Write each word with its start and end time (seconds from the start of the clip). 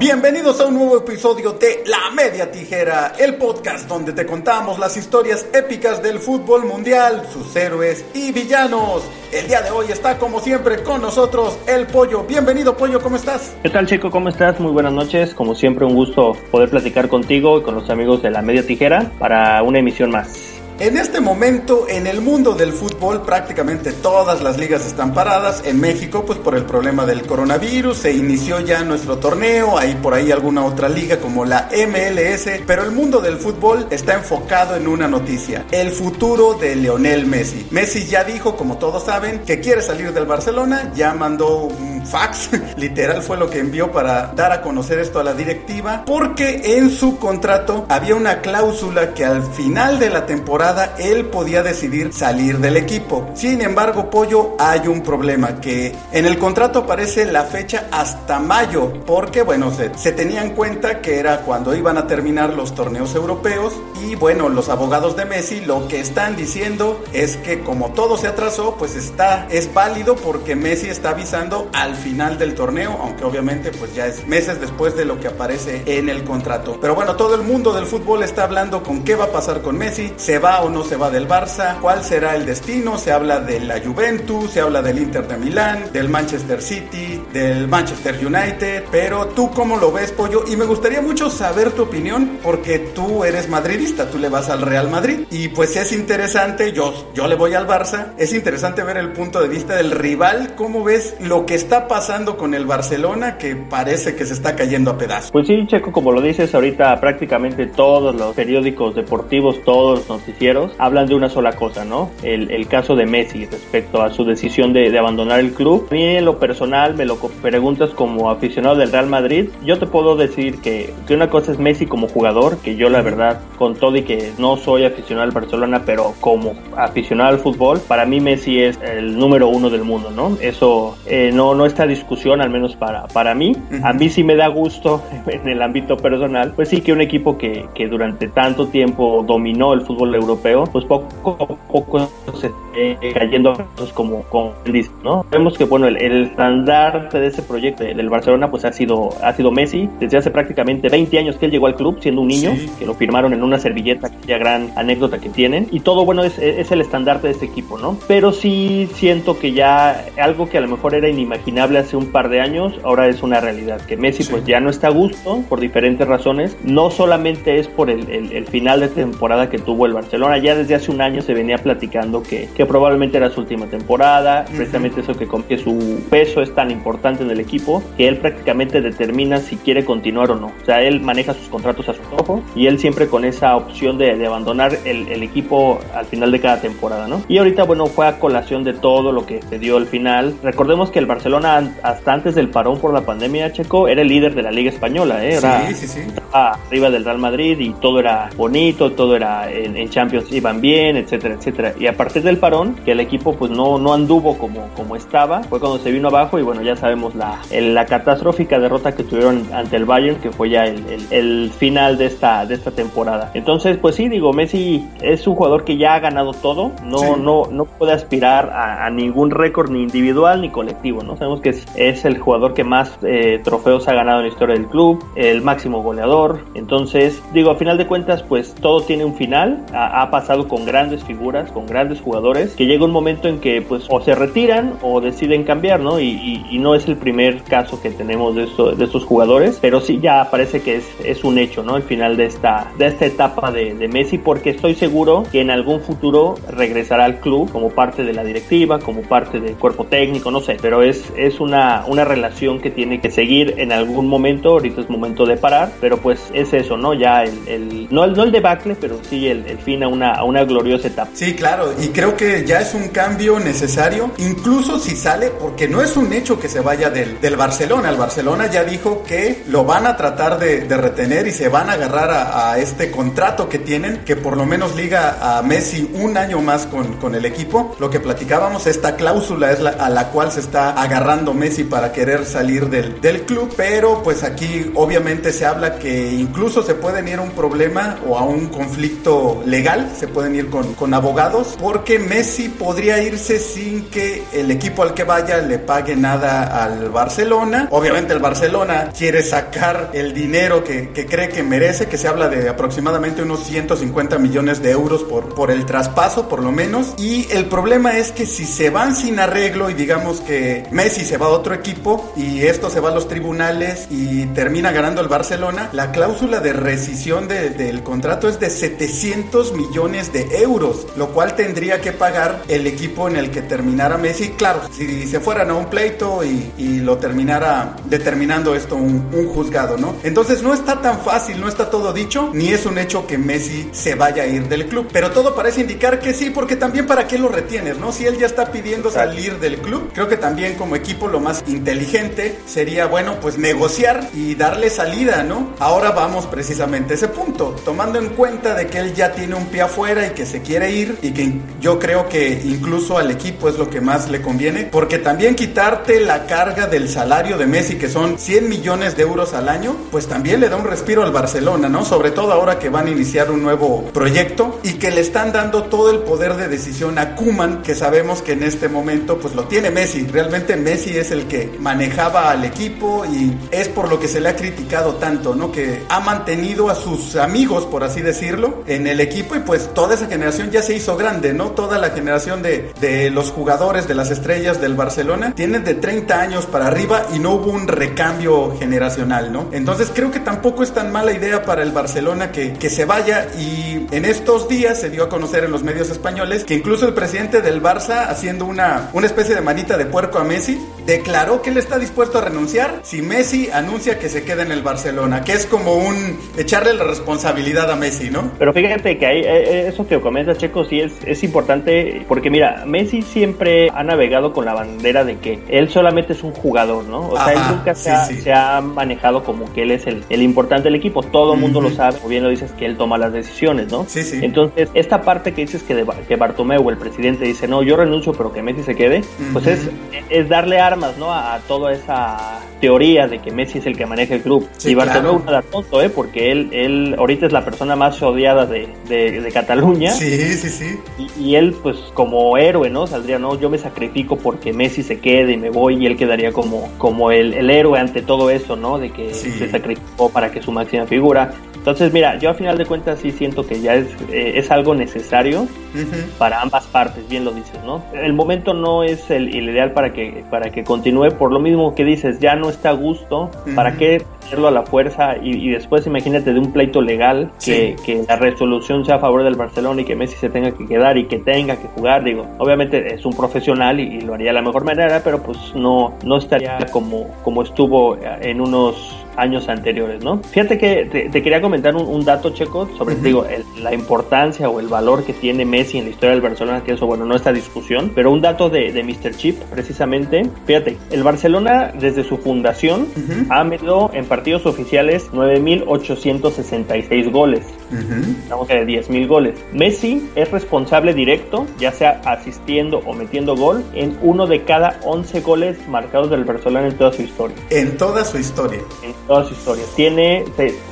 Bienvenidos 0.00 0.58
a 0.62 0.66
un 0.66 0.76
nuevo 0.76 0.96
episodio 0.96 1.52
de 1.52 1.84
La 1.84 2.10
Media 2.14 2.50
Tijera, 2.50 3.12
el 3.18 3.34
podcast 3.34 3.86
donde 3.86 4.14
te 4.14 4.24
contamos 4.24 4.78
las 4.78 4.96
historias 4.96 5.46
épicas 5.52 6.02
del 6.02 6.20
fútbol 6.20 6.64
mundial, 6.64 7.24
sus 7.30 7.54
héroes 7.54 8.02
y 8.14 8.32
villanos. 8.32 9.02
El 9.30 9.46
día 9.46 9.60
de 9.60 9.70
hoy 9.70 9.88
está 9.90 10.16
como 10.16 10.40
siempre 10.40 10.82
con 10.82 11.02
nosotros 11.02 11.58
el 11.66 11.86
Pollo. 11.86 12.24
Bienvenido 12.24 12.78
Pollo, 12.78 13.02
¿cómo 13.02 13.16
estás? 13.16 13.54
¿Qué 13.62 13.68
tal 13.68 13.86
Chico? 13.86 14.10
¿Cómo 14.10 14.30
estás? 14.30 14.58
Muy 14.58 14.72
buenas 14.72 14.94
noches. 14.94 15.34
Como 15.34 15.54
siempre 15.54 15.84
un 15.84 15.94
gusto 15.94 16.34
poder 16.50 16.70
platicar 16.70 17.08
contigo 17.08 17.58
y 17.58 17.62
con 17.62 17.74
los 17.74 17.90
amigos 17.90 18.22
de 18.22 18.30
La 18.30 18.40
Media 18.40 18.66
Tijera 18.66 19.12
para 19.18 19.62
una 19.62 19.80
emisión 19.80 20.10
más. 20.10 20.49
En 20.80 20.96
este 20.96 21.20
momento, 21.20 21.84
en 21.90 22.06
el 22.06 22.22
mundo 22.22 22.54
del 22.54 22.72
fútbol, 22.72 23.20
prácticamente 23.20 23.92
todas 23.92 24.40
las 24.40 24.56
ligas 24.56 24.86
están 24.86 25.12
paradas. 25.12 25.60
En 25.66 25.78
México, 25.78 26.24
pues 26.24 26.38
por 26.38 26.54
el 26.54 26.64
problema 26.64 27.04
del 27.04 27.26
coronavirus, 27.26 27.98
se 27.98 28.12
inició 28.12 28.60
ya 28.60 28.82
nuestro 28.82 29.18
torneo, 29.18 29.76
hay 29.76 29.96
por 29.96 30.14
ahí 30.14 30.32
alguna 30.32 30.64
otra 30.64 30.88
liga 30.88 31.18
como 31.18 31.44
la 31.44 31.68
MLS, 31.70 32.62
pero 32.66 32.82
el 32.82 32.92
mundo 32.92 33.20
del 33.20 33.36
fútbol 33.36 33.88
está 33.90 34.14
enfocado 34.14 34.74
en 34.74 34.88
una 34.88 35.06
noticia, 35.06 35.66
el 35.70 35.90
futuro 35.90 36.54
de 36.54 36.74
Leonel 36.76 37.26
Messi. 37.26 37.66
Messi 37.70 38.06
ya 38.06 38.24
dijo, 38.24 38.56
como 38.56 38.78
todos 38.78 39.04
saben, 39.04 39.40
que 39.40 39.60
quiere 39.60 39.82
salir 39.82 40.14
del 40.14 40.24
Barcelona, 40.24 40.92
ya 40.94 41.12
mandó 41.12 41.64
un 41.64 42.06
fax, 42.06 42.52
literal 42.78 43.22
fue 43.22 43.36
lo 43.36 43.50
que 43.50 43.58
envió 43.58 43.92
para 43.92 44.28
dar 44.28 44.50
a 44.50 44.62
conocer 44.62 44.98
esto 44.98 45.20
a 45.20 45.24
la 45.24 45.34
directiva, 45.34 46.04
porque 46.06 46.78
en 46.78 46.90
su 46.90 47.18
contrato 47.18 47.84
había 47.90 48.14
una 48.14 48.40
cláusula 48.40 49.12
que 49.12 49.26
al 49.26 49.42
final 49.42 49.98
de 49.98 50.08
la 50.08 50.24
temporada 50.24 50.69
él 50.98 51.26
podía 51.26 51.62
decidir 51.62 52.12
salir 52.12 52.58
del 52.58 52.76
equipo. 52.76 53.30
Sin 53.34 53.60
embargo, 53.60 54.10
Pollo, 54.10 54.56
hay 54.58 54.86
un 54.88 55.02
problema 55.02 55.60
que 55.60 55.94
en 56.12 56.26
el 56.26 56.38
contrato 56.38 56.80
aparece 56.80 57.24
la 57.26 57.44
fecha 57.44 57.88
hasta 57.90 58.38
mayo, 58.38 58.92
porque 59.06 59.42
bueno, 59.42 59.72
se, 59.72 59.96
se 59.96 60.12
tenía 60.12 60.42
en 60.42 60.50
cuenta 60.50 61.00
que 61.00 61.18
era 61.18 61.40
cuando 61.42 61.74
iban 61.74 61.98
a 61.98 62.06
terminar 62.06 62.54
los 62.54 62.74
torneos 62.74 63.14
europeos 63.14 63.74
y 64.02 64.14
bueno, 64.14 64.48
los 64.48 64.68
abogados 64.68 65.16
de 65.16 65.24
Messi 65.24 65.60
lo 65.60 65.88
que 65.88 66.00
están 66.00 66.36
diciendo 66.36 67.02
es 67.12 67.36
que 67.36 67.60
como 67.60 67.92
todo 67.92 68.16
se 68.16 68.26
atrasó, 68.26 68.76
pues 68.78 68.94
está 68.94 69.46
es 69.50 69.72
válido 69.72 70.16
porque 70.16 70.56
Messi 70.56 70.88
está 70.88 71.10
avisando 71.10 71.68
al 71.72 71.96
final 71.96 72.38
del 72.38 72.54
torneo, 72.54 72.98
aunque 73.00 73.24
obviamente 73.24 73.70
pues 73.72 73.94
ya 73.94 74.06
es 74.06 74.26
meses 74.26 74.60
después 74.60 74.96
de 74.96 75.04
lo 75.04 75.20
que 75.20 75.28
aparece 75.28 75.82
en 75.86 76.08
el 76.08 76.24
contrato. 76.24 76.78
Pero 76.80 76.94
bueno, 76.94 77.16
todo 77.16 77.34
el 77.34 77.42
mundo 77.42 77.72
del 77.72 77.86
fútbol 77.86 78.22
está 78.22 78.44
hablando 78.44 78.82
con 78.82 79.02
qué 79.04 79.14
va 79.14 79.26
a 79.26 79.32
pasar 79.32 79.62
con 79.62 79.76
Messi, 79.76 80.12
se 80.16 80.38
va 80.38 80.59
o 80.60 80.70
no 80.70 80.84
se 80.84 80.96
va 80.96 81.10
del 81.10 81.28
Barça, 81.28 81.78
cuál 81.80 82.04
será 82.04 82.36
el 82.36 82.46
destino, 82.46 82.98
se 82.98 83.12
habla 83.12 83.40
de 83.40 83.60
la 83.60 83.80
Juventus, 83.80 84.50
se 84.50 84.60
habla 84.60 84.82
del 84.82 84.98
Inter 84.98 85.26
de 85.26 85.36
Milán, 85.36 85.92
del 85.92 86.08
Manchester 86.08 86.62
City, 86.62 87.22
del 87.32 87.68
Manchester 87.68 88.14
United, 88.14 88.84
pero 88.90 89.26
tú 89.28 89.50
cómo 89.50 89.76
lo 89.76 89.92
ves, 89.92 90.12
Pollo, 90.12 90.44
y 90.50 90.56
me 90.56 90.64
gustaría 90.64 91.00
mucho 91.00 91.30
saber 91.30 91.72
tu 91.72 91.82
opinión 91.82 92.38
porque 92.42 92.78
tú 92.78 93.24
eres 93.24 93.48
madridista, 93.48 94.10
tú 94.10 94.18
le 94.18 94.28
vas 94.28 94.48
al 94.48 94.62
Real 94.62 94.90
Madrid 94.90 95.26
y 95.30 95.48
pues 95.48 95.76
es 95.76 95.92
interesante, 95.92 96.72
yo, 96.72 96.92
yo 97.14 97.26
le 97.26 97.34
voy 97.34 97.54
al 97.54 97.66
Barça, 97.66 98.12
es 98.18 98.32
interesante 98.32 98.82
ver 98.82 98.96
el 98.96 99.12
punto 99.12 99.40
de 99.40 99.48
vista 99.48 99.76
del 99.76 99.90
rival, 99.90 100.54
cómo 100.56 100.84
ves 100.84 101.16
lo 101.20 101.46
que 101.46 101.54
está 101.54 101.88
pasando 101.88 102.36
con 102.36 102.54
el 102.54 102.66
Barcelona 102.66 103.38
que 103.38 103.56
parece 103.56 104.14
que 104.14 104.26
se 104.26 104.34
está 104.34 104.56
cayendo 104.56 104.90
a 104.90 104.98
pedazos. 104.98 105.30
Pues 105.30 105.46
sí, 105.46 105.66
Checo, 105.66 105.92
como 105.92 106.12
lo 106.12 106.20
dices 106.20 106.54
ahorita 106.54 107.00
prácticamente 107.00 107.66
todos 107.66 108.14
los 108.14 108.34
periódicos 108.34 108.94
deportivos, 108.94 109.62
todos 109.64 110.08
los 110.08 110.22
noticieros, 110.40 110.72
hablan 110.78 111.06
de 111.06 111.14
una 111.14 111.28
sola 111.28 111.52
cosa, 111.52 111.84
¿no? 111.84 112.10
El, 112.22 112.50
el 112.50 112.66
caso 112.66 112.96
de 112.96 113.04
Messi 113.04 113.44
respecto 113.46 114.02
a 114.02 114.10
su 114.10 114.24
decisión 114.24 114.72
de, 114.72 114.90
de, 114.90 114.98
abandonar 114.98 115.40
el 115.40 115.52
club. 115.52 115.86
A 115.90 115.94
mí 115.94 116.02
en 116.02 116.24
lo 116.24 116.38
personal 116.38 116.94
me 116.94 117.04
lo 117.04 117.16
preguntas 117.16 117.90
como 117.90 118.30
aficionado 118.30 118.76
del 118.76 118.90
Real 118.90 119.06
Madrid. 119.06 119.50
Yo 119.64 119.78
te 119.78 119.86
puedo 119.86 120.16
decir 120.16 120.60
que, 120.60 120.94
que 121.06 121.14
una 121.14 121.28
cosa 121.28 121.52
es 121.52 121.58
Messi 121.58 121.86
como 121.86 122.08
jugador, 122.08 122.58
que 122.58 122.76
yo 122.76 122.88
la 122.88 123.02
verdad, 123.02 123.40
con 123.58 123.74
todo 123.74 123.96
y 123.96 124.02
que 124.02 124.32
no 124.38 124.56
soy 124.56 124.84
aficionado 124.84 125.24
al 125.28 125.32
Barcelona, 125.32 125.82
pero 125.84 126.14
como 126.20 126.54
aficionado 126.76 127.30
al 127.30 127.38
fútbol, 127.38 127.80
para 127.86 128.06
mí 128.06 128.20
Messi 128.20 128.60
es 128.60 128.78
el 128.82 129.18
número 129.18 129.48
uno 129.48 129.68
del 129.68 129.84
mundo, 129.84 130.10
¿no? 130.10 130.38
Eso 130.40 130.96
eh, 131.06 131.30
no, 131.34 131.54
no 131.54 131.66
está 131.66 131.86
discusión, 131.86 132.40
al 132.40 132.50
menos 132.50 132.76
para, 132.76 133.06
para 133.08 133.34
mí. 133.34 133.52
A 133.82 133.92
mí 133.92 134.08
sí 134.08 134.24
me 134.24 134.36
da 134.36 134.48
gusto 134.48 135.02
en 135.26 135.48
el 135.48 135.60
ámbito 135.60 135.98
personal, 135.98 136.52
pues 136.56 136.70
sí 136.70 136.80
que 136.80 136.92
un 136.92 137.02
equipo 137.02 137.36
que, 137.36 137.66
que 137.74 137.88
durante 137.88 138.28
tanto 138.28 138.68
tiempo 138.68 139.22
dominó 139.26 139.74
el 139.74 139.82
fútbol 139.82 140.14
europeo 140.14 140.29
pues 140.38 140.84
poco 140.84 141.36
a 141.40 141.46
poco 141.46 142.08
se 142.38 142.50
está 142.72 143.18
cayendo 143.18 143.56
como, 143.94 144.22
como 144.24 144.52
dice, 144.64 144.90
¿no? 145.02 145.24
Vemos 145.30 145.56
que, 145.56 145.64
bueno, 145.64 145.86
el, 145.86 145.96
el 145.96 146.24
estandarte 146.24 147.20
de 147.20 147.26
ese 147.28 147.42
proyecto 147.42 147.84
del 147.84 148.08
Barcelona, 148.08 148.50
pues 148.50 148.64
ha 148.64 148.72
sido, 148.72 149.10
ha 149.22 149.32
sido 149.32 149.50
Messi, 149.50 149.88
desde 149.98 150.18
hace 150.18 150.30
prácticamente 150.30 150.88
20 150.88 151.18
años 151.18 151.36
que 151.36 151.46
él 151.46 151.52
llegó 151.52 151.66
al 151.66 151.74
club, 151.74 151.98
siendo 152.00 152.22
un 152.22 152.28
niño, 152.28 152.52
sí. 152.56 152.70
que 152.78 152.86
lo 152.86 152.94
firmaron 152.94 153.32
en 153.32 153.42
una 153.42 153.58
servilleta, 153.58 154.08
aquella 154.08 154.38
gran 154.38 154.72
anécdota 154.76 155.18
que 155.18 155.28
tienen, 155.28 155.68
y 155.70 155.80
todo, 155.80 156.04
bueno, 156.04 156.22
es, 156.22 156.38
es 156.38 156.70
el 156.70 156.80
estandarte 156.80 157.28
de 157.28 157.32
este 157.34 157.46
equipo, 157.46 157.78
¿no? 157.78 157.98
Pero 158.06 158.32
sí 158.32 158.88
siento 158.94 159.38
que 159.38 159.52
ya 159.52 160.04
algo 160.20 160.48
que 160.48 160.58
a 160.58 160.60
lo 160.60 160.68
mejor 160.68 160.94
era 160.94 161.08
inimaginable 161.08 161.78
hace 161.78 161.96
un 161.96 162.06
par 162.12 162.28
de 162.28 162.40
años, 162.40 162.74
ahora 162.84 163.08
es 163.08 163.22
una 163.22 163.40
realidad, 163.40 163.80
que 163.82 163.96
Messi 163.96 164.22
sí. 164.22 164.30
pues 164.30 164.44
ya 164.44 164.60
no 164.60 164.70
está 164.70 164.88
a 164.88 164.90
gusto 164.90 165.42
por 165.48 165.60
diferentes 165.60 166.06
razones, 166.06 166.56
no 166.64 166.90
solamente 166.90 167.58
es 167.58 167.68
por 167.68 167.90
el, 167.90 168.08
el, 168.10 168.32
el 168.32 168.46
final 168.46 168.80
de 168.80 168.88
temporada 168.88 169.50
que 169.50 169.58
tuvo 169.58 169.86
el 169.86 169.92
Barcelona, 169.92 170.19
Barcelona 170.20 170.44
ya 170.44 170.54
desde 170.54 170.74
hace 170.74 170.90
un 170.90 171.00
año 171.00 171.22
se 171.22 171.32
venía 171.32 171.56
platicando 171.56 172.22
que, 172.22 172.48
que 172.54 172.66
probablemente 172.66 173.16
era 173.16 173.30
su 173.30 173.40
última 173.40 173.66
temporada, 173.66 174.44
uh 174.46 174.52
-huh. 174.52 174.56
precisamente 174.56 175.00
eso 175.00 175.14
que, 175.14 175.26
que 175.48 175.56
su 175.56 176.02
peso 176.10 176.42
es 176.42 176.54
tan 176.54 176.70
importante 176.70 177.22
en 177.22 177.30
el 177.30 177.40
equipo 177.40 177.82
que 177.96 178.06
él 178.06 178.18
prácticamente 178.18 178.82
determina 178.82 179.38
si 179.38 179.56
quiere 179.56 179.84
continuar 179.84 180.30
o 180.30 180.34
no. 180.36 180.48
O 180.48 180.64
sea, 180.66 180.82
él 180.82 181.00
maneja 181.00 181.32
sus 181.32 181.48
contratos 181.48 181.88
a 181.88 181.94
su 181.94 182.00
ojo 182.18 182.42
y 182.54 182.66
él 182.66 182.78
siempre 182.78 183.06
con 183.06 183.24
esa 183.24 183.56
opción 183.56 183.96
de, 183.96 184.16
de 184.16 184.26
abandonar 184.26 184.76
el, 184.84 185.08
el, 185.08 185.22
equipo 185.22 185.80
al 185.94 186.04
final 186.04 186.30
de 186.32 186.40
cada 186.40 186.60
temporada, 186.60 187.06
¿no? 187.08 187.22
Y 187.28 187.38
ahorita, 187.38 187.64
bueno, 187.64 187.86
fue 187.86 188.06
a 188.06 188.18
colación 188.18 188.62
de 188.62 188.74
todo 188.74 189.12
lo 189.12 189.24
que 189.24 189.40
se 189.48 189.58
dio 189.58 189.78
al 189.78 189.86
final. 189.86 190.34
Recordemos 190.42 190.90
que 190.90 190.98
el 190.98 191.06
Barcelona, 191.06 191.72
hasta 191.82 192.12
antes 192.12 192.34
del 192.34 192.48
parón 192.48 192.78
por 192.78 192.92
la 192.92 193.02
pandemia, 193.02 193.52
Checo, 193.52 193.88
era 193.88 194.02
el 194.02 194.08
líder 194.08 194.34
de 194.34 194.42
la 194.42 194.50
Liga 194.50 194.70
Española, 194.70 195.24
¿eh? 195.24 195.36
Era, 195.36 195.66
sí, 195.68 195.74
sí, 195.74 195.86
sí. 195.86 196.00
Estaba 196.00 196.58
arriba 196.66 196.90
del 196.90 197.04
Real 197.04 197.18
Madrid 197.18 197.58
y 197.58 197.70
todo 197.74 198.00
era 198.00 198.28
bonito, 198.36 198.92
todo 198.92 199.16
era 199.16 199.50
en, 199.50 199.76
en 199.76 199.88
Champions 199.88 200.09
iban 200.30 200.60
bien, 200.60 200.96
etcétera, 200.96 201.34
etcétera. 201.34 201.74
Y 201.78 201.86
a 201.86 201.96
partir 201.96 202.22
del 202.22 202.38
parón, 202.38 202.74
que 202.84 202.92
el 202.92 203.00
equipo 203.00 203.34
pues 203.34 203.50
no, 203.50 203.78
no 203.78 203.92
anduvo 203.92 204.36
como, 204.38 204.68
como 204.76 204.96
estaba, 204.96 205.42
fue 205.44 205.60
cuando 205.60 205.78
se 205.78 205.90
vino 205.90 206.08
abajo 206.08 206.38
y 206.38 206.42
bueno, 206.42 206.62
ya 206.62 206.76
sabemos 206.76 207.14
la, 207.14 207.40
el, 207.50 207.74
la 207.74 207.86
catastrófica 207.86 208.58
derrota 208.58 208.92
que 208.92 209.04
tuvieron 209.04 209.44
ante 209.52 209.76
el 209.76 209.84
Bayern, 209.84 210.20
que 210.20 210.30
fue 210.30 210.50
ya 210.50 210.64
el, 210.64 210.84
el, 210.88 211.06
el, 211.10 211.50
final 211.50 211.98
de 211.98 212.06
esta, 212.06 212.46
de 212.46 212.54
esta 212.54 212.70
temporada. 212.70 213.30
Entonces, 213.34 213.76
pues 213.76 213.96
sí, 213.96 214.08
digo, 214.08 214.32
Messi 214.32 214.86
es 215.00 215.26
un 215.26 215.34
jugador 215.34 215.64
que 215.64 215.76
ya 215.76 215.94
ha 215.94 216.00
ganado 216.00 216.32
todo, 216.32 216.72
no, 216.84 216.98
sí. 216.98 217.20
no, 217.20 217.42
no 217.50 217.64
puede 217.64 217.92
aspirar 217.92 218.50
a, 218.50 218.86
a 218.86 218.90
ningún 218.90 219.30
récord 219.30 219.70
ni 219.70 219.82
individual 219.82 220.40
ni 220.40 220.50
colectivo, 220.50 221.02
¿no? 221.02 221.16
Sabemos 221.16 221.40
que 221.40 221.50
es, 221.50 221.66
es 221.76 222.04
el 222.04 222.18
jugador 222.18 222.54
que 222.54 222.64
más 222.64 222.98
eh, 223.02 223.40
trofeos 223.42 223.88
ha 223.88 223.94
ganado 223.94 224.20
en 224.20 224.26
la 224.26 224.32
historia 224.32 224.54
del 224.54 224.66
club, 224.66 225.04
el 225.16 225.42
máximo 225.42 225.82
goleador. 225.82 226.40
Entonces, 226.54 227.22
digo, 227.32 227.50
a 227.50 227.56
final 227.56 227.78
de 227.78 227.86
cuentas, 227.86 228.22
pues 228.22 228.54
todo 228.54 228.82
tiene 228.82 229.04
un 229.04 229.14
final. 229.14 229.64
Ha, 229.72 229.99
ha 230.00 230.10
pasado 230.10 230.48
con 230.48 230.64
grandes 230.64 231.04
figuras, 231.04 231.50
con 231.52 231.66
grandes 231.66 232.00
jugadores, 232.00 232.54
que 232.54 232.66
llega 232.66 232.84
un 232.84 232.90
momento 232.90 233.28
en 233.28 233.40
que 233.40 233.62
pues 233.62 233.86
o 233.88 234.00
se 234.00 234.14
retiran 234.14 234.74
o 234.82 235.00
deciden 235.00 235.44
cambiar, 235.44 235.80
¿no? 235.80 236.00
Y, 236.00 236.08
y, 236.08 236.46
y 236.50 236.58
no 236.58 236.74
es 236.74 236.88
el 236.88 236.96
primer 236.96 237.42
caso 237.42 237.80
que 237.80 237.90
tenemos 237.90 238.34
de, 238.34 238.44
esto, 238.44 238.72
de 238.72 238.84
estos 238.84 239.04
jugadores, 239.04 239.58
pero 239.60 239.80
sí 239.80 239.98
ya 240.00 240.28
parece 240.30 240.62
que 240.62 240.76
es, 240.76 240.88
es, 241.04 241.24
un 241.24 241.38
hecho, 241.38 241.62
¿no? 241.62 241.76
El 241.76 241.82
final 241.82 242.16
de 242.16 242.26
esta, 242.26 242.72
de 242.78 242.86
esta 242.86 243.06
etapa 243.06 243.50
de, 243.52 243.74
de, 243.74 243.88
Messi, 243.88 244.18
porque 244.18 244.50
estoy 244.50 244.74
seguro 244.74 245.24
que 245.30 245.40
en 245.40 245.50
algún 245.50 245.80
futuro 245.80 246.36
regresará 246.48 247.04
al 247.04 247.20
club 247.20 247.50
como 247.50 247.70
parte 247.70 248.04
de 248.04 248.12
la 248.12 248.24
directiva, 248.24 248.78
como 248.78 249.02
parte 249.02 249.40
del 249.40 249.56
cuerpo 249.56 249.84
técnico, 249.84 250.30
no 250.30 250.40
sé, 250.40 250.56
pero 250.60 250.82
es, 250.82 251.12
es 251.16 251.40
una, 251.40 251.84
una 251.86 252.04
relación 252.04 252.60
que 252.60 252.70
tiene 252.70 253.00
que 253.00 253.10
seguir 253.10 253.54
en 253.58 253.72
algún 253.72 254.08
momento, 254.08 254.50
ahorita 254.50 254.80
es 254.80 254.90
momento 254.90 255.26
de 255.26 255.36
parar, 255.36 255.72
pero 255.80 255.98
pues 255.98 256.30
es 256.32 256.52
eso, 256.54 256.76
¿no? 256.76 256.94
Ya 256.94 257.24
el, 257.24 257.48
el 257.48 257.88
no, 257.90 258.04
el, 258.04 258.14
no 258.14 258.22
el 258.22 258.32
debacle, 258.32 258.76
pero 258.80 258.98
sí 259.02 259.28
el, 259.28 259.44
el 259.46 259.58
fin 259.58 259.82
a 259.82 259.88
una, 259.90 260.44
gloriosa 260.44 260.88
etapa. 260.88 261.10
Sí, 261.14 261.34
claro, 261.34 261.74
y 261.78 261.88
creo 261.88 262.16
que 262.16 262.44
ya 262.46 262.60
es 262.60 262.74
un 262.74 262.88
cambio 262.88 263.38
necesario, 263.38 264.10
incluso 264.18 264.78
si 264.78 264.96
sale, 264.96 265.30
porque 265.30 265.68
no 265.68 265.82
es 265.82 265.96
un 265.96 266.12
hecho 266.12 266.38
que 266.38 266.48
se 266.48 266.60
vaya 266.60 266.90
del, 266.90 267.36
Barcelona, 267.36 267.90
el 267.90 267.96
Barcelona 267.96 268.46
ya 268.50 268.64
dijo 268.64 269.02
que 269.04 269.44
lo 269.48 269.64
van 269.64 269.86
a 269.86 269.96
tratar 269.96 270.38
de, 270.38 270.66
retener 270.80 271.26
y 271.26 271.32
se 271.32 271.48
van 271.48 271.68
a 271.68 271.74
agarrar 271.74 272.10
a, 272.10 272.58
este 272.58 272.90
contrato 272.90 273.48
que 273.48 273.58
tienen, 273.58 274.04
que 274.04 274.16
por 274.16 274.36
lo 274.36 274.46
menos 274.46 274.76
liga 274.76 275.18
a 275.20 275.42
Messi 275.42 275.90
un 275.94 276.16
año 276.16 276.40
más 276.40 276.66
con, 276.66 277.14
el 277.14 277.24
equipo. 277.24 277.74
Lo 277.80 277.90
que 277.90 277.98
platicábamos, 277.98 278.66
esta 278.66 278.94
cláusula 278.94 279.50
es 279.52 279.60
a 279.60 279.88
la 279.88 280.08
cual 280.08 280.30
se 280.30 280.40
está 280.40 280.70
agarrando 280.70 281.34
Messi 281.34 281.64
para 281.64 281.92
querer 281.92 282.24
salir 282.24 282.68
del, 282.68 283.00
del 283.00 283.22
club, 283.22 283.52
pero 283.56 284.02
pues 284.02 284.22
aquí 284.22 284.70
obviamente 284.74 285.32
se 285.32 285.44
habla 285.44 285.78
que 285.78 286.12
incluso 286.12 286.62
se 286.62 286.74
puede 286.74 287.08
ir 287.08 287.18
a 287.18 287.22
un 287.22 287.30
problema 287.30 287.98
o 288.06 288.18
a 288.18 288.22
un 288.22 288.46
conflicto 288.48 289.42
legal 289.46 289.79
se 289.98 290.08
pueden 290.08 290.34
ir 290.34 290.50
con, 290.50 290.74
con 290.74 290.94
abogados, 290.94 291.56
porque 291.60 291.98
Messi 291.98 292.48
podría 292.48 293.02
irse 293.02 293.38
sin 293.38 293.84
que 293.84 294.22
el 294.32 294.50
equipo 294.50 294.82
al 294.82 294.94
que 294.94 295.04
vaya 295.04 295.38
le 295.38 295.58
pague 295.58 295.96
nada 295.96 296.62
al 296.62 296.90
Barcelona. 296.90 297.68
Obviamente 297.70 298.12
el 298.12 298.18
Barcelona 298.18 298.90
quiere 298.96 299.22
sacar 299.22 299.90
el 299.92 300.12
dinero 300.12 300.64
que, 300.64 300.90
que 300.90 301.06
cree 301.06 301.28
que 301.28 301.42
merece, 301.42 301.86
que 301.86 301.98
se 301.98 302.08
habla 302.08 302.28
de 302.28 302.48
aproximadamente 302.48 303.22
unos 303.22 303.44
150 303.44 304.18
millones 304.18 304.62
de 304.62 304.70
euros 304.70 305.02
por, 305.04 305.34
por 305.34 305.50
el 305.50 305.66
traspaso, 305.66 306.28
por 306.28 306.42
lo 306.42 306.52
menos. 306.52 306.94
Y 306.98 307.30
el 307.32 307.46
problema 307.46 307.96
es 307.96 308.12
que 308.12 308.26
si 308.26 308.44
se 308.44 308.70
van 308.70 308.94
sin 308.94 309.18
arreglo 309.18 309.70
y 309.70 309.74
digamos 309.74 310.20
que 310.20 310.64
Messi 310.70 311.04
se 311.04 311.16
va 311.16 311.26
a 311.26 311.30
otro 311.30 311.54
equipo 311.54 312.12
y 312.16 312.42
esto 312.42 312.70
se 312.70 312.80
va 312.80 312.90
a 312.90 312.94
los 312.94 313.08
tribunales 313.08 313.86
y 313.90 314.26
termina 314.26 314.72
ganando 314.72 315.00
el 315.00 315.08
Barcelona, 315.08 315.70
la 315.72 315.92
cláusula 315.92 316.40
de 316.40 316.52
rescisión 316.52 317.28
del 317.28 317.82
contrato 317.82 318.28
es 318.28 318.38
de 318.40 318.50
700 318.50 319.52
millones 319.52 319.69
de 319.70 320.42
euros, 320.42 320.86
lo 320.96 321.08
cual 321.08 321.34
tendría 321.36 321.80
que 321.80 321.92
pagar 321.92 322.42
el 322.48 322.66
equipo 322.66 323.08
en 323.08 323.16
el 323.16 323.30
que 323.30 323.40
terminara 323.40 323.96
Messi. 323.96 324.30
Claro, 324.30 324.60
si 324.70 325.06
se 325.06 325.20
fueran 325.20 325.50
a 325.50 325.54
un 325.54 325.66
pleito 325.66 326.24
y, 326.24 326.52
y 326.58 326.80
lo 326.80 326.98
terminara 326.98 327.76
determinando 327.86 328.54
esto 328.54 328.74
un, 328.74 329.08
un, 329.12 329.28
juzgado, 329.28 329.78
¿no? 329.78 329.94
Entonces 330.02 330.42
no 330.42 330.52
está 330.52 330.80
tan 330.82 331.00
fácil, 331.00 331.40
no 331.40 331.48
está 331.48 331.70
todo 331.70 331.92
dicho, 331.92 332.30
ni 332.34 332.48
es 332.48 332.66
un 332.66 332.78
hecho 332.78 333.06
que 333.06 333.16
Messi 333.16 333.68
se 333.72 333.94
vaya 333.94 334.24
a 334.24 334.26
ir 334.26 334.48
del 334.48 334.66
club, 334.66 334.88
pero 334.92 335.12
todo 335.12 335.34
parece 335.34 335.60
indicar 335.60 336.00
que 336.00 336.12
sí, 336.12 336.30
porque 336.30 336.56
también 336.56 336.86
para 336.86 337.06
qué 337.06 337.18
lo 337.18 337.28
retienes, 337.28 337.78
¿no? 337.78 337.92
Si 337.92 338.06
él 338.06 338.18
ya 338.18 338.26
está 338.26 338.52
pidiendo 338.52 338.90
salir 338.90 339.38
del 339.38 339.58
club, 339.58 339.90
creo 339.94 340.08
que 340.08 340.16
también 340.16 340.56
como 340.56 340.76
equipo 340.76 341.08
lo 341.08 341.20
más 341.20 341.44
inteligente 341.46 342.38
sería, 342.44 342.86
bueno, 342.86 343.18
pues 343.20 343.38
negociar 343.38 344.08
y 344.14 344.34
darle 344.34 344.68
salida, 344.68 345.22
¿no? 345.22 345.54
Ahora 345.58 345.92
vamos 345.92 346.26
precisamente 346.26 346.94
a 346.94 346.96
ese 346.96 347.08
punto, 347.08 347.54
tomando 347.64 347.98
en 347.98 348.10
cuenta 348.10 348.54
de 348.54 348.66
que 348.66 348.78
él 348.78 348.94
ya 348.94 349.12
tiene 349.12 349.36
un 349.36 349.46
pie 349.46 349.59
afuera 349.62 350.06
y 350.06 350.10
que 350.10 350.26
se 350.26 350.42
quiere 350.42 350.70
ir 350.70 350.98
y 351.02 351.12
que 351.12 351.32
yo 351.60 351.78
creo 351.78 352.08
que 352.08 352.40
incluso 352.44 352.98
al 352.98 353.10
equipo 353.10 353.48
es 353.48 353.58
lo 353.58 353.70
que 353.70 353.80
más 353.80 354.10
le 354.10 354.20
conviene, 354.22 354.64
porque 354.64 354.98
también 354.98 355.34
quitarte 355.34 356.00
la 356.00 356.26
carga 356.26 356.66
del 356.66 356.88
salario 356.88 357.36
de 357.38 357.46
Messi, 357.46 357.76
que 357.76 357.88
son 357.88 358.18
100 358.18 358.48
millones 358.48 358.96
de 358.96 359.02
euros 359.02 359.34
al 359.34 359.48
año, 359.48 359.76
pues 359.90 360.06
también 360.06 360.40
le 360.40 360.48
da 360.48 360.56
un 360.56 360.64
respiro 360.64 361.02
al 361.02 361.12
Barcelona, 361.12 361.68
¿no? 361.68 361.84
Sobre 361.84 362.10
todo 362.10 362.32
ahora 362.32 362.58
que 362.58 362.68
van 362.68 362.86
a 362.86 362.90
iniciar 362.90 363.30
un 363.30 363.42
nuevo 363.42 363.84
proyecto 363.92 364.60
y 364.62 364.74
que 364.74 364.90
le 364.90 365.00
están 365.00 365.32
dando 365.32 365.64
todo 365.64 365.90
el 365.90 366.00
poder 366.00 366.36
de 366.36 366.48
decisión 366.48 366.98
a 366.98 367.14
Kuman, 367.14 367.62
que 367.62 367.74
sabemos 367.74 368.22
que 368.22 368.32
en 368.32 368.42
este 368.42 368.68
momento 368.68 369.18
pues 369.18 369.34
lo 369.34 369.44
tiene 369.44 369.70
Messi. 369.70 370.06
Realmente 370.06 370.56
Messi 370.56 370.96
es 370.96 371.10
el 371.10 371.26
que 371.26 371.50
manejaba 371.58 372.30
al 372.30 372.44
equipo 372.44 373.04
y 373.04 373.36
es 373.50 373.68
por 373.68 373.88
lo 373.88 373.98
que 373.98 374.08
se 374.08 374.20
le 374.20 374.28
ha 374.28 374.36
criticado 374.36 374.94
tanto, 374.94 375.34
¿no? 375.34 375.52
Que 375.52 375.82
ha 375.88 376.00
mantenido 376.00 376.70
a 376.70 376.74
sus 376.74 377.16
amigos, 377.16 377.64
por 377.66 377.84
así 377.84 378.00
decirlo, 378.00 378.62
en 378.66 378.86
el 378.86 379.00
equipo 379.00 379.34
y 379.36 379.39
pues 379.44 379.72
toda 379.74 379.94
esa 379.94 380.06
generación 380.06 380.50
ya 380.50 380.62
se 380.62 380.74
hizo 380.74 380.96
grande, 380.96 381.32
¿no? 381.32 381.50
Toda 381.52 381.78
la 381.78 381.90
generación 381.90 382.42
de, 382.42 382.72
de 382.80 383.10
los 383.10 383.30
jugadores, 383.30 383.88
de 383.88 383.94
las 383.94 384.10
estrellas 384.10 384.60
del 384.60 384.74
Barcelona, 384.74 385.34
tienen 385.34 385.64
de 385.64 385.74
30 385.74 386.20
años 386.20 386.46
para 386.46 386.66
arriba 386.66 387.06
y 387.14 387.18
no 387.18 387.34
hubo 387.34 387.50
un 387.50 387.68
recambio 387.68 388.56
generacional, 388.58 389.32
¿no? 389.32 389.48
Entonces 389.52 389.90
creo 389.94 390.10
que 390.10 390.20
tampoco 390.20 390.62
es 390.62 390.72
tan 390.72 390.92
mala 390.92 391.12
idea 391.12 391.42
para 391.42 391.62
el 391.62 391.72
Barcelona 391.72 392.32
que, 392.32 392.52
que 392.52 392.70
se 392.70 392.84
vaya 392.84 393.28
y 393.38 393.86
en 393.90 394.04
estos 394.04 394.48
días 394.48 394.80
se 394.80 394.90
dio 394.90 395.04
a 395.04 395.08
conocer 395.08 395.44
en 395.44 395.50
los 395.50 395.62
medios 395.62 395.90
españoles 395.90 396.44
que 396.44 396.54
incluso 396.54 396.86
el 396.86 396.94
presidente 396.94 397.42
del 397.42 397.62
Barça, 397.62 398.08
haciendo 398.08 398.44
una, 398.44 398.90
una 398.92 399.06
especie 399.06 399.34
de 399.34 399.40
manita 399.40 399.76
de 399.76 399.86
puerco 399.86 400.18
a 400.18 400.24
Messi, 400.24 400.60
declaró 400.86 401.42
que 401.42 401.50
él 401.50 401.56
está 401.56 401.78
dispuesto 401.78 402.18
a 402.18 402.22
renunciar 402.22 402.80
si 402.82 403.02
Messi 403.02 403.48
anuncia 403.52 403.98
que 403.98 404.08
se 404.08 404.24
queda 404.24 404.42
en 404.42 404.52
el 404.52 404.62
Barcelona, 404.62 405.22
que 405.24 405.32
es 405.32 405.46
como 405.46 405.74
un 405.74 406.18
echarle 406.36 406.74
la 406.74 406.84
responsabilidad 406.84 407.70
a 407.70 407.76
Messi, 407.76 408.10
¿no? 408.10 408.32
Pero 408.38 408.52
fíjate 408.52 408.98
que 408.98 409.06
eh, 409.06 409.29
eso 409.36 409.86
que 409.86 410.00
comenta 410.00 410.34
Checo 410.34 410.64
sí 410.64 410.80
es, 410.80 410.92
es 411.04 411.22
importante 411.24 412.04
porque 412.08 412.30
mira, 412.30 412.64
Messi 412.66 413.02
siempre 413.02 413.68
ha 413.74 413.82
navegado 413.82 414.32
con 414.32 414.44
la 414.44 414.54
bandera 414.54 415.04
de 415.04 415.16
que 415.18 415.38
él 415.48 415.68
solamente 415.68 416.12
es 416.12 416.22
un 416.22 416.32
jugador, 416.32 416.84
¿no? 416.84 417.08
O 417.08 417.16
sea, 417.16 417.32
él 417.32 417.40
nunca 417.50 417.74
sí, 417.74 417.84
se, 417.84 417.90
ha, 417.90 418.04
sí. 418.04 418.20
se, 418.20 418.32
ha, 418.32 418.60
manejado 418.60 419.22
como 419.24 419.52
que 419.52 419.62
él 419.62 419.70
es 419.70 419.86
el, 419.86 420.04
el 420.08 420.22
importante 420.22 420.64
del 420.64 420.74
equipo, 420.74 421.02
todo 421.02 421.34
el 421.34 421.38
uh 421.38 421.40
-huh. 421.40 421.44
mundo 421.44 421.60
lo 421.60 421.70
sabe, 421.70 421.98
o 422.04 422.08
bien 422.08 422.22
lo 422.22 422.30
dices 422.30 422.52
que 422.52 422.66
él 422.66 422.76
toma 422.76 422.98
las 422.98 423.12
decisiones, 423.12 423.70
¿no? 423.70 423.84
Sí, 423.88 424.02
sí. 424.02 424.20
Entonces, 424.22 424.68
esta 424.74 425.02
parte 425.02 425.32
que 425.32 425.42
dices 425.42 425.62
que, 425.62 425.74
de, 425.74 425.86
que 426.06 426.16
Bartomeu, 426.16 426.68
el 426.70 426.76
presidente, 426.76 427.24
dice, 427.24 427.48
no, 427.48 427.62
yo 427.62 427.76
renuncio, 427.76 428.12
pero 428.12 428.32
que 428.32 428.42
Messi 428.42 428.62
se 428.62 428.74
quede, 428.74 428.98
uh 428.98 429.02
-huh. 429.02 429.32
pues 429.32 429.46
es, 429.46 429.70
es 430.08 430.28
darle 430.28 430.58
armas, 430.58 430.96
¿no? 430.98 431.12
A, 431.12 431.34
a, 431.34 431.38
toda 431.40 431.72
esa 431.72 432.40
teoría 432.60 433.06
de 433.06 433.18
que 433.18 433.30
Messi 433.30 433.58
es 433.58 433.66
el 433.66 433.76
que 433.76 433.86
maneja 433.86 434.14
el 434.14 434.22
club. 434.22 434.48
Sí, 434.56 434.70
y 434.70 434.74
Bartomeu 434.74 435.16
claro. 435.16 435.24
nada 435.24 435.42
tonto, 435.42 435.82
¿eh? 435.82 435.88
Porque 435.88 436.30
él, 436.30 436.50
él 436.52 436.94
ahorita 436.98 437.26
es 437.26 437.32
la 437.32 437.44
persona 437.44 437.76
más 437.76 438.00
odiada 438.02 438.46
de, 438.46 438.68
de, 438.88 439.19
de 439.22 439.32
Cataluña. 439.32 439.92
Sí, 439.92 440.34
sí, 440.34 440.48
sí. 440.48 440.80
Y, 440.98 441.22
y, 441.22 441.36
él, 441.36 441.54
pues, 441.62 441.76
como 441.94 442.36
héroe, 442.36 442.70
¿no? 442.70 442.86
Saldría, 442.86 443.18
no, 443.18 443.38
yo 443.38 443.50
me 443.50 443.58
sacrifico 443.58 444.16
porque 444.16 444.52
Messi 444.52 444.82
se 444.82 445.00
quede 445.00 445.32
y 445.32 445.36
me 445.36 445.50
voy 445.50 445.82
y 445.82 445.86
él 445.86 445.96
quedaría 445.96 446.32
como, 446.32 446.70
como 446.78 447.10
el, 447.10 447.34
el 447.34 447.50
héroe 447.50 447.78
ante 447.78 448.02
todo 448.02 448.30
eso, 448.30 448.56
¿no? 448.56 448.78
De 448.78 448.90
que 448.90 449.14
sí. 449.14 449.30
se 449.30 449.50
sacrificó 449.50 450.10
para 450.10 450.30
que 450.30 450.42
su 450.42 450.52
máxima 450.52 450.86
figura. 450.86 451.32
Entonces, 451.60 451.92
mira, 451.92 452.18
yo 452.18 452.30
a 452.30 452.34
final 452.34 452.56
de 452.56 452.64
cuentas 452.64 453.00
sí 453.00 453.10
siento 453.10 453.46
que 453.46 453.60
ya 453.60 453.74
es, 453.74 453.86
eh, 454.10 454.32
es 454.36 454.50
algo 454.50 454.74
necesario 454.74 455.42
uh 455.42 455.44
-huh. 455.44 456.16
para 456.16 456.40
ambas 456.40 456.66
partes, 456.66 457.06
bien 457.06 457.22
lo 457.22 457.32
dices, 457.32 457.62
¿no? 457.66 457.82
El 457.92 458.14
momento 458.14 458.54
no 458.54 458.82
es 458.82 459.10
el, 459.10 459.28
el, 459.36 459.50
ideal 459.50 459.72
para 459.72 459.92
que, 459.92 460.24
para 460.30 460.50
que 460.50 460.64
continúe, 460.64 461.10
por 461.18 461.30
lo 461.30 461.38
mismo 461.38 461.74
que 461.74 461.84
dices, 461.84 462.18
ya 462.18 462.34
no 462.34 462.48
está 462.48 462.70
a 462.70 462.72
gusto, 462.72 463.24
uh 463.24 463.28
-huh. 463.50 463.54
¿para 463.54 463.76
qué 463.76 464.02
hacerlo 464.24 464.48
a 464.48 464.52
la 464.52 464.62
fuerza? 464.62 465.16
Y, 465.22 465.36
y, 465.36 465.50
después 465.50 465.86
imagínate 465.86 466.32
de 466.32 466.40
un 466.40 466.50
pleito 466.50 466.80
legal 466.80 467.30
que, 467.44 467.76
sí. 467.76 467.84
que, 467.84 468.04
la 468.08 468.16
resolución 468.16 468.86
sea 468.86 468.94
a 468.94 468.98
favor 469.10 469.24
del 469.24 469.34
Barcelona 469.34 469.80
y 469.82 469.84
que 469.84 469.96
Messi 469.96 470.16
se 470.16 470.28
tenga 470.30 470.52
que 470.52 470.66
quedar 470.66 470.96
y 470.96 471.06
que 471.06 471.18
tenga 471.18 471.56
que 471.56 471.66
jugar, 471.74 472.04
digo, 472.04 472.26
obviamente 472.38 472.94
es 472.94 473.04
un 473.04 473.12
profesional 473.12 473.80
y, 473.80 473.96
y 473.96 474.00
lo 474.02 474.14
haría 474.14 474.28
de 474.28 474.34
la 474.34 474.42
mejor 474.42 474.64
manera, 474.64 475.00
pero 475.02 475.20
pues 475.22 475.38
no, 475.54 475.94
no 476.04 476.16
estaría 476.18 476.58
como, 476.70 477.08
como 477.24 477.42
estuvo 477.42 477.96
en 478.22 478.40
unos 478.40 479.00
años 479.16 479.48
anteriores, 479.48 480.02
¿no? 480.02 480.18
Fíjate 480.22 480.56
que 480.56 480.86
te, 480.90 481.08
te 481.10 481.22
quería 481.22 481.40
comentar 481.40 481.74
un, 481.74 481.86
un, 481.86 482.04
dato, 482.04 482.30
Checo, 482.30 482.68
sobre, 482.78 482.94
uh 482.94 482.98
-huh. 482.98 483.02
digo, 483.02 483.24
el, 483.26 483.44
la 483.62 483.74
importancia 483.74 484.48
o 484.48 484.60
el 484.60 484.68
valor 484.68 485.04
que 485.04 485.12
tiene 485.12 485.44
Messi 485.44 485.78
en 485.78 485.84
la 485.84 485.90
historia 485.90 486.12
del 486.12 486.20
Barcelona, 486.22 486.62
que 486.64 486.72
eso, 486.72 486.86
bueno, 486.86 487.04
no 487.04 487.16
está 487.16 487.32
discusión, 487.32 487.92
pero 487.94 488.10
un 488.10 488.20
dato 488.20 488.48
de, 488.48 488.72
de 488.72 488.82
Mr. 488.82 489.14
Chip, 489.16 489.36
precisamente, 489.50 490.22
fíjate, 490.46 490.78
el 490.90 491.02
Barcelona, 491.02 491.72
desde 491.78 492.04
su 492.04 492.16
fundación, 492.18 492.82
uh 492.82 493.00
-huh. 493.00 493.26
ha 493.30 493.44
metido 493.44 493.90
en 493.92 494.04
partidos 494.06 494.46
oficiales 494.46 495.10
9.866 495.12 497.10
goles, 497.10 497.44
uh 497.70 497.74
-huh. 497.74 498.16
estamos 498.22 498.48
de 498.48 498.66
10.000 498.66 498.99
goles. 499.06 499.34
Messi 499.52 500.08
es 500.14 500.30
responsable 500.30 500.94
directo, 500.94 501.46
ya 501.58 501.72
sea 501.72 502.00
asistiendo 502.04 502.78
o 502.86 502.92
metiendo 502.92 503.36
gol, 503.36 503.64
en 503.74 503.98
uno 504.02 504.26
de 504.26 504.44
cada 504.44 504.78
11 504.84 505.20
goles 505.20 505.68
marcados 505.68 506.10
del 506.10 506.24
Barcelona 506.24 506.68
en 506.68 506.76
toda 506.76 506.92
su 506.92 507.02
historia. 507.02 507.36
En 507.50 507.76
toda 507.76 508.04
su 508.04 508.18
historia. 508.18 508.60
En 508.82 508.92
toda 509.06 509.24
su 509.24 509.34
historia. 509.34 509.64
Tiene 509.76 510.24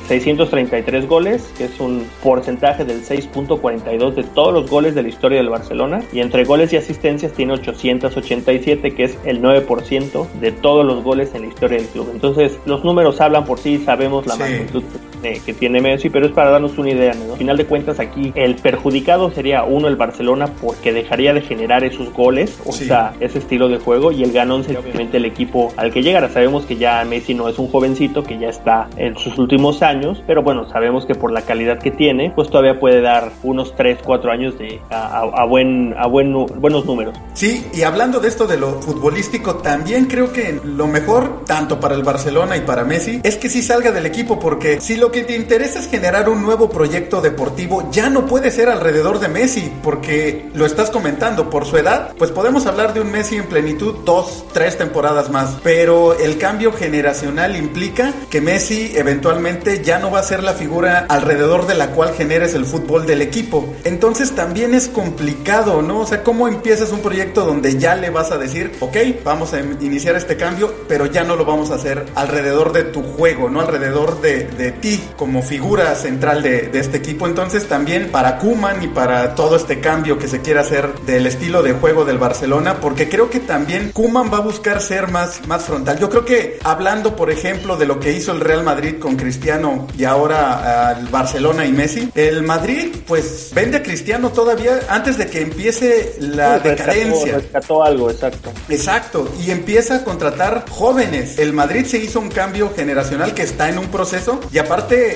633 0.07 1.07
goles, 1.07 1.53
que 1.57 1.65
es 1.65 1.79
un 1.79 2.07
porcentaje 2.23 2.85
del 2.85 3.03
6.42 3.03 4.15
de 4.15 4.23
todos 4.23 4.53
los 4.53 4.69
goles 4.69 4.95
de 4.95 5.03
la 5.03 5.09
historia 5.09 5.37
del 5.37 5.49
Barcelona. 5.49 6.01
Y 6.11 6.19
entre 6.19 6.45
goles 6.45 6.73
y 6.73 6.77
asistencias 6.77 7.33
tiene 7.33 7.53
887, 7.53 8.93
que 8.93 9.03
es 9.03 9.17
el 9.25 9.41
9% 9.41 10.27
de 10.39 10.51
todos 10.51 10.85
los 10.85 11.03
goles 11.03 11.33
en 11.33 11.41
la 11.41 11.47
historia 11.47 11.77
del 11.77 11.87
club. 11.87 12.09
Entonces, 12.11 12.57
los 12.65 12.83
números 12.83 13.21
hablan 13.21 13.45
por 13.45 13.59
sí, 13.59 13.77
sabemos 13.79 14.25
la 14.25 14.35
sí. 14.35 14.39
magnitud 14.39 14.83
que 15.21 15.53
tiene 15.53 15.81
Messi, 15.81 16.09
pero 16.09 16.25
es 16.25 16.31
para 16.31 16.49
darnos 16.49 16.77
una 16.77 16.91
idea, 16.91 17.13
¿no? 17.13 17.33
Al 17.33 17.37
final 17.37 17.57
de 17.57 17.65
cuentas, 17.65 17.99
aquí 17.99 18.31
el 18.35 18.55
perjudicado 18.55 19.31
sería 19.31 19.63
uno 19.63 19.87
el 19.87 19.95
Barcelona 19.95 20.47
porque 20.61 20.93
dejaría 20.93 21.33
de 21.33 21.41
generar 21.41 21.83
esos 21.83 22.13
goles, 22.13 22.59
o 22.65 22.71
sí. 22.71 22.85
sea, 22.85 23.13
ese 23.19 23.39
estilo 23.39 23.69
de 23.69 23.77
juego, 23.77 24.11
y 24.11 24.23
el 24.23 24.31
ganón 24.31 24.63
sería 24.63 24.79
obviamente 24.79 25.17
el 25.17 25.25
equipo 25.25 25.73
al 25.77 25.91
que 25.91 26.01
llegara. 26.01 26.29
Sabemos 26.29 26.65
que 26.65 26.77
ya 26.77 27.03
Messi 27.05 27.33
no 27.33 27.49
es 27.49 27.59
un 27.59 27.67
jovencito, 27.67 28.23
que 28.23 28.37
ya 28.37 28.49
está 28.49 28.89
en 28.97 29.17
sus 29.17 29.37
últimos 29.37 29.81
años, 29.81 30.23
pero 30.25 30.43
bueno, 30.43 30.67
sabemos 30.69 31.05
que 31.05 31.15
por 31.15 31.31
la 31.31 31.41
calidad 31.41 31.79
que 31.79 31.91
tiene, 31.91 32.31
pues 32.35 32.49
todavía 32.49 32.79
puede 32.79 33.01
dar 33.01 33.31
unos 33.43 33.75
3, 33.75 33.99
4 34.03 34.31
años 34.31 34.57
de, 34.57 34.79
a, 34.89 35.19
a, 35.19 35.45
buen, 35.45 35.93
a 35.97 36.07
buen, 36.07 36.33
buenos 36.59 36.85
números. 36.85 37.15
Sí, 37.33 37.65
y 37.73 37.83
hablando 37.83 38.19
de 38.19 38.27
esto 38.27 38.47
de 38.47 38.57
lo 38.57 38.81
futbolístico, 38.81 39.55
también 39.55 40.05
creo 40.05 40.31
que 40.31 40.59
lo 40.63 40.87
mejor, 40.87 41.45
tanto 41.45 41.79
para 41.79 41.95
el 41.95 42.03
Barcelona 42.03 42.57
y 42.57 42.61
para 42.61 42.83
Messi, 42.83 43.21
es 43.23 43.37
que 43.37 43.49
sí 43.49 43.61
salga 43.61 43.91
del 43.91 44.05
equipo, 44.05 44.39
porque 44.39 44.79
si 44.79 44.95
lo 44.95 45.08
que 45.11 45.23
te 45.23 45.35
interesa 45.35 45.79
es 45.79 45.89
generar 45.89 46.29
un 46.29 46.41
nuevo 46.41 46.69
proyecto 46.69 47.21
deportivo, 47.21 47.89
ya 47.91 48.09
no 48.09 48.25
puede 48.25 48.51
ser 48.51 48.69
alrededor 48.69 49.19
de 49.19 49.27
Messi, 49.27 49.71
porque 49.83 50.49
lo 50.53 50.65
estás 50.65 50.89
comentando, 50.89 51.49
por 51.49 51.65
su 51.65 51.77
edad, 51.77 52.13
pues 52.17 52.31
podemos 52.31 52.65
hablar 52.65 52.93
de 52.93 53.01
un 53.01 53.11
Messi 53.11 53.37
en 53.37 53.45
plenitud 53.45 53.95
dos, 54.05 54.45
tres 54.53 54.77
temporadas 54.77 55.29
más, 55.29 55.57
pero 55.63 56.17
el 56.17 56.37
cambio 56.37 56.71
generacional 56.71 57.55
implica 57.55 58.13
que 58.29 58.41
Messi 58.41 58.93
eventualmente 58.95 59.83
ya 59.83 59.99
no 59.99 60.11
va 60.11 60.19
a 60.19 60.23
ser 60.23 60.43
la 60.43 60.53
figura 60.53 61.05
alrededor 61.09 61.67
de 61.67 61.75
la 61.75 61.91
cual 61.91 62.13
generes 62.13 62.53
el 62.53 62.65
fútbol 62.65 63.05
del 63.05 63.21
equipo. 63.21 63.73
Entonces 63.83 64.31
también 64.31 64.73
es 64.73 64.87
complicado, 64.87 65.81
¿no? 65.81 66.01
O 66.01 66.05
sea, 66.05 66.23
¿cómo 66.23 66.47
empiezas 66.47 66.91
un 66.91 66.99
proyecto 66.99 67.45
donde 67.45 67.77
ya 67.77 67.95
le 67.95 68.09
vas 68.09 68.31
a 68.31 68.37
decir, 68.37 68.71
ok, 68.79 68.97
vamos 69.23 69.53
a 69.53 69.59
iniciar 69.59 70.15
este 70.15 70.37
cambio, 70.37 70.73
pero 70.87 71.05
ya 71.05 71.23
no 71.23 71.35
lo 71.35 71.45
vamos 71.45 71.71
a 71.71 71.75
hacer 71.75 72.05
alrededor 72.15 72.73
de 72.73 72.83
tu 72.83 73.01
juego, 73.01 73.49
¿no? 73.49 73.61
Alrededor 73.61 74.21
de, 74.21 74.45
de 74.45 74.71
ti 74.71 74.98
Como 75.15 75.41
figura 75.41 75.95
central 75.95 76.41
de, 76.41 76.69
este 76.73 76.97
equipo. 76.97 77.27
Entonces 77.27 77.67
también 77.67 78.09
para 78.11 78.37
Kuman 78.37 78.83
y 78.83 78.87
para 78.87 79.35
todo 79.35 79.55
este 79.55 79.79
cambio 79.79 80.17
que 80.17 80.27
se 80.27 80.41
quiere 80.41 80.59
hacer 80.59 80.93
del 81.05 81.27
estilo 81.27 81.61
de 81.61 81.73
juego 81.73 82.05
del 82.05 82.17
Barcelona, 82.17 82.79
porque 82.79 83.09
creo 83.09 83.29
que 83.29 83.39
también 83.39 83.91
Kuman 83.91 84.31
va 84.31 84.37
a 84.37 84.41
buscar 84.41 84.81
ser 84.81 85.09
más, 85.09 85.45
más 85.47 85.63
frontal. 85.63 85.99
Yo 85.99 86.09
creo 86.09 86.25
que 86.25 86.59
hablando, 86.63 87.15
por 87.15 87.31
ejemplo, 87.31 87.77
de 87.77 87.85
lo 87.85 87.99
que 87.99 88.13
hizo 88.13 88.31
el 88.31 88.39
Real 88.39 88.63
Madrid 88.63 88.95
con 88.99 89.15
Cristiano 89.15 89.87
y 89.97 90.03
ahora 90.03 90.95
el 90.99 91.07
Barcelona 91.07 91.65
y 91.65 91.71
Messi, 91.71 92.09
el 92.15 92.43
Madrid 92.43 92.95
pues 93.07 93.51
vende 93.53 93.77
a 93.77 93.83
Cristiano 93.83 94.29
todavía 94.29 94.79
antes 94.89 95.17
de 95.17 95.27
que 95.27 95.41
empiece 95.41 96.15
la 96.19 96.59
decadencia. 96.59 97.35
Rescató 97.35 97.83
algo, 97.83 98.09
exacto. 98.09 98.51
Exacto, 98.69 99.29
y 99.39 99.51
empieza 99.51 99.97
a 99.97 100.03
contratar 100.03 100.65
jóvenes. 100.69 101.37
El 101.39 101.53
Madrid 101.53 101.85
se 101.85 101.97
hizo 101.97 102.19
un 102.19 102.29
cambio 102.29 102.71
generacional 102.75 103.33
que 103.33 103.43
está 103.43 103.69
en 103.69 103.77
un 103.77 103.87
proceso 103.87 104.39
y 104.51 104.57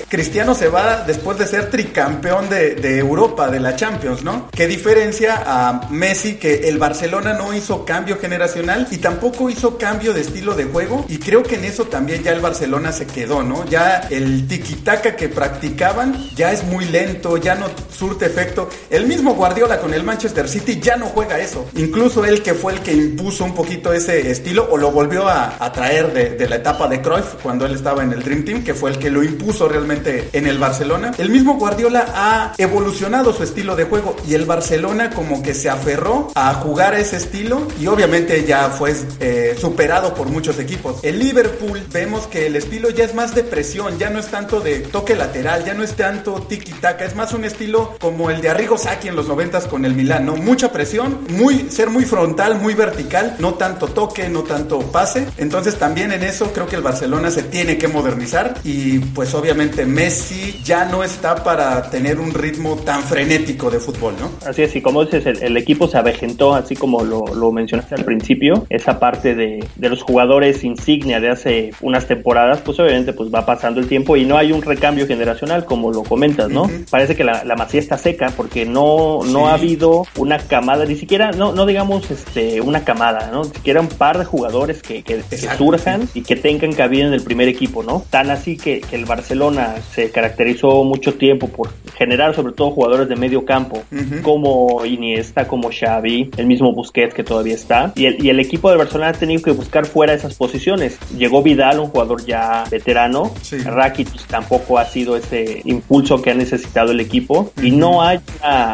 Cristiano 0.07 0.55
se 0.55 0.67
va 0.67 1.03
después 1.05 1.37
de 1.37 1.47
ser 1.47 1.69
tricampeón 1.69 2.49
de, 2.49 2.75
de 2.75 2.99
Europa, 2.99 3.49
de 3.49 3.59
la 3.59 3.75
Champions, 3.75 4.23
¿no? 4.23 4.49
Qué 4.51 4.67
diferencia 4.67 5.43
a 5.45 5.87
Messi 5.89 6.35
que 6.35 6.69
el 6.69 6.77
Barcelona 6.77 7.33
no 7.33 7.53
hizo 7.53 7.85
cambio 7.85 8.17
generacional 8.19 8.87
y 8.91 8.97
tampoco 8.97 9.49
hizo 9.49 9.77
cambio 9.77 10.13
de 10.13 10.21
estilo 10.21 10.55
de 10.55 10.65
juego 10.65 11.05
y 11.07 11.17
creo 11.17 11.43
que 11.43 11.55
en 11.55 11.65
eso 11.65 11.85
también 11.85 12.23
ya 12.23 12.31
el 12.31 12.39
Barcelona 12.39 12.91
se 12.91 13.05
quedó, 13.05 13.43
¿no? 13.43 13.65
Ya 13.65 14.07
el 14.09 14.47
tiki-taka 14.47 15.15
que 15.15 15.29
practicaban 15.29 16.29
ya 16.35 16.51
es 16.51 16.63
muy 16.63 16.85
lento, 16.85 17.37
ya 17.37 17.55
no 17.55 17.67
surte 17.91 18.25
efecto. 18.25 18.69
El 18.89 19.07
mismo 19.07 19.35
Guardiola 19.35 19.79
con 19.79 19.93
el 19.93 20.03
Manchester 20.03 20.47
City 20.47 20.79
ya 20.81 20.97
no 20.97 21.07
juega 21.07 21.39
eso. 21.39 21.65
Incluso 21.75 22.25
él 22.25 22.41
que 22.41 22.53
fue 22.53 22.73
el 22.73 22.79
que 22.81 22.93
impuso 22.93 23.43
un 23.43 23.53
poquito 23.53 23.93
ese 23.93 24.31
estilo 24.31 24.67
o 24.69 24.77
lo 24.77 24.91
volvió 24.91 25.27
a, 25.27 25.71
traer 25.73 26.13
de, 26.13 26.47
la 26.47 26.57
etapa 26.57 26.87
de 26.87 27.01
Cruyff 27.01 27.35
cuando 27.41 27.65
él 27.65 27.73
estaba 27.73 28.03
en 28.03 28.11
el 28.13 28.21
Dream 28.21 28.45
Team, 28.45 28.63
que 28.63 28.73
fue 28.73 28.91
el 28.91 28.99
que 28.99 29.09
lo 29.09 29.23
impuso 29.23 29.62
realmente 29.67 30.29
en 30.33 30.47
el 30.47 30.57
Barcelona. 30.57 31.11
El 31.17 31.29
mismo 31.29 31.55
Guardiola 31.55 32.05
ha 32.15 32.53
evolucionado 32.57 33.33
su 33.33 33.43
estilo 33.43 33.75
de 33.75 33.85
juego 33.85 34.15
y 34.27 34.33
el 34.33 34.45
Barcelona 34.45 35.09
como 35.11 35.41
que 35.41 35.53
se 35.53 35.69
aferró 35.69 36.31
a 36.35 36.53
jugar 36.55 36.93
a 36.93 36.99
ese 36.99 37.17
estilo 37.17 37.67
y 37.79 37.87
obviamente 37.87 38.45
ya 38.45 38.69
fue 38.69 38.93
eh, 39.19 39.55
superado 39.59 40.13
por 40.13 40.27
muchos 40.27 40.59
equipos. 40.59 40.99
El 41.03 41.19
Liverpool 41.19 41.81
vemos 41.91 42.27
que 42.27 42.47
el 42.47 42.55
estilo 42.55 42.89
ya 42.89 43.05
es 43.05 43.13
más 43.13 43.35
de 43.35 43.43
presión, 43.43 43.97
ya 43.97 44.09
no 44.09 44.19
es 44.19 44.27
tanto 44.27 44.59
de 44.59 44.79
toque 44.79 45.15
lateral, 45.15 45.65
ya 45.65 45.73
no 45.73 45.83
es 45.83 45.95
tanto 45.95 46.45
tiki-taka, 46.47 47.05
es 47.05 47.15
más 47.15 47.33
un 47.33 47.45
estilo 47.45 47.95
como 47.99 48.29
el 48.29 48.41
de 48.41 48.49
Arrigo 48.49 48.77
Sacchi 48.77 49.07
en 49.07 49.15
los 49.15 49.27
noventas 49.27 49.65
con 49.65 49.85
el 49.85 49.93
Milán, 49.93 50.25
¿no? 50.25 50.35
Mucha 50.35 50.71
presión, 50.71 51.19
muy, 51.29 51.69
ser 51.69 51.89
muy 51.89 52.05
frontal, 52.05 52.59
muy 52.59 52.73
vertical, 52.73 53.35
no 53.39 53.55
tanto 53.55 53.87
toque, 53.87 54.29
no 54.29 54.43
tanto 54.43 54.79
pase. 54.79 55.27
Entonces 55.37 55.77
también 55.77 56.11
en 56.11 56.23
eso 56.23 56.51
creo 56.53 56.67
que 56.67 56.75
el 56.75 56.81
Barcelona 56.81 57.31
se 57.31 57.43
tiene 57.43 57.77
que 57.77 57.87
modernizar 57.87 58.55
y 58.63 58.99
pues 58.99 59.33
obviamente 59.33 59.52
Messi 59.55 60.59
ya 60.63 60.85
no 60.85 61.03
está 61.03 61.43
para 61.43 61.89
tener 61.89 62.19
un 62.19 62.33
ritmo 62.33 62.75
tan 62.77 63.01
frenético 63.03 63.69
de 63.69 63.79
fútbol, 63.79 64.15
¿no? 64.19 64.31
Así 64.47 64.63
es, 64.63 64.75
y 64.75 64.81
como 64.81 65.05
dices, 65.05 65.25
el, 65.25 65.57
equipo 65.57 65.87
se 65.87 65.97
avejentó, 65.97 66.55
así 66.55 66.75
como 66.75 67.03
lo, 67.03 67.25
lo, 67.27 67.51
mencionaste 67.51 67.95
al 67.95 68.03
principio, 68.03 68.65
esa 68.69 68.99
parte 68.99 69.35
de, 69.35 69.63
de 69.75 69.89
los 69.89 70.01
jugadores 70.01 70.63
insignia 70.63 71.19
de 71.19 71.29
hace 71.29 71.71
unas 71.81 72.07
temporadas, 72.07 72.61
pues 72.61 72.79
obviamente 72.79 73.13
pues 73.13 73.33
va 73.33 73.45
pasando 73.45 73.79
el 73.79 73.87
tiempo 73.87 74.17
y 74.17 74.25
no 74.25 74.37
hay 74.37 74.51
un 74.51 74.61
recambio 74.61 75.07
generacional 75.07 75.65
como 75.65 75.91
lo 75.91 76.03
comentas, 76.03 76.49
¿no? 76.49 76.69
Parece 76.89 77.15
que 77.15 77.23
la, 77.23 77.43
la 77.43 77.55
masía 77.55 77.79
está 77.79 77.97
seca 77.97 78.31
porque 78.35 78.65
no, 78.65 79.19
no 79.25 79.47
ha 79.47 79.53
habido 79.53 80.05
una 80.17 80.39
camada, 80.39 80.85
ni 80.85 80.95
siquiera, 80.95 81.31
no, 81.31 81.53
no 81.53 81.65
digamos 81.65 82.09
este, 82.09 82.61
una 82.61 82.83
camada, 82.83 83.29
¿no? 83.31 83.43
Ni 83.43 83.49
siquiera 83.49 83.81
un 83.81 83.87
par 83.87 84.17
de 84.17 84.25
jugadores 84.25 84.81
que, 84.81 85.03
que, 85.03 85.23
surjan 85.57 86.09
y 86.13 86.21
que 86.21 86.35
tengan 86.35 86.73
cabida 86.73 87.05
en 87.05 87.13
el 87.13 87.21
primer 87.21 87.47
equipo, 87.47 87.83
¿no? 87.83 88.03
Tan 88.09 88.31
así 88.31 88.57
que, 88.57 88.81
que, 88.81 88.95
el 88.95 89.05
Barcelona 89.05 89.42
se 89.91 90.11
caracterizó 90.11 90.83
mucho 90.83 91.15
tiempo 91.15 91.47
por 91.47 91.69
generar 91.95 92.35
sobre 92.35 92.53
todo 92.53 92.71
jugadores 92.71 93.07
de 93.07 93.15
medio 93.15 93.45
campo, 93.45 93.83
como 94.23 94.85
Iniesta, 94.85 95.47
como 95.47 95.69
Xavi, 95.71 96.31
el 96.37 96.45
mismo 96.45 96.73
Busquets 96.73 97.13
que 97.13 97.23
todavía 97.23 97.53
está, 97.53 97.93
y 97.95 98.05
el, 98.05 98.23
y 98.23 98.29
el 98.29 98.39
equipo 98.39 98.69
del 98.69 98.79
Barcelona 98.79 99.09
ha 99.09 99.13
tenido 99.13 99.41
que 99.41 99.51
buscar 99.51 99.85
fuera 99.85 100.13
esas 100.13 100.35
posiciones. 100.35 100.97
Llegó 101.17 101.43
Vidal, 101.43 101.79
un 101.79 101.87
jugador 101.87 102.25
ya 102.25 102.63
veterano, 102.69 103.31
sí. 103.41 103.57
Rakitic 103.57 104.25
tampoco 104.27 104.79
ha 104.79 104.85
sido 104.85 105.15
ese 105.15 105.61
impulso 105.65 106.21
que 106.21 106.31
ha 106.31 106.33
necesitado 106.33 106.91
el 106.91 106.99
equipo, 106.99 107.51
y 107.61 107.71
no 107.71 108.01
hay 108.01 108.19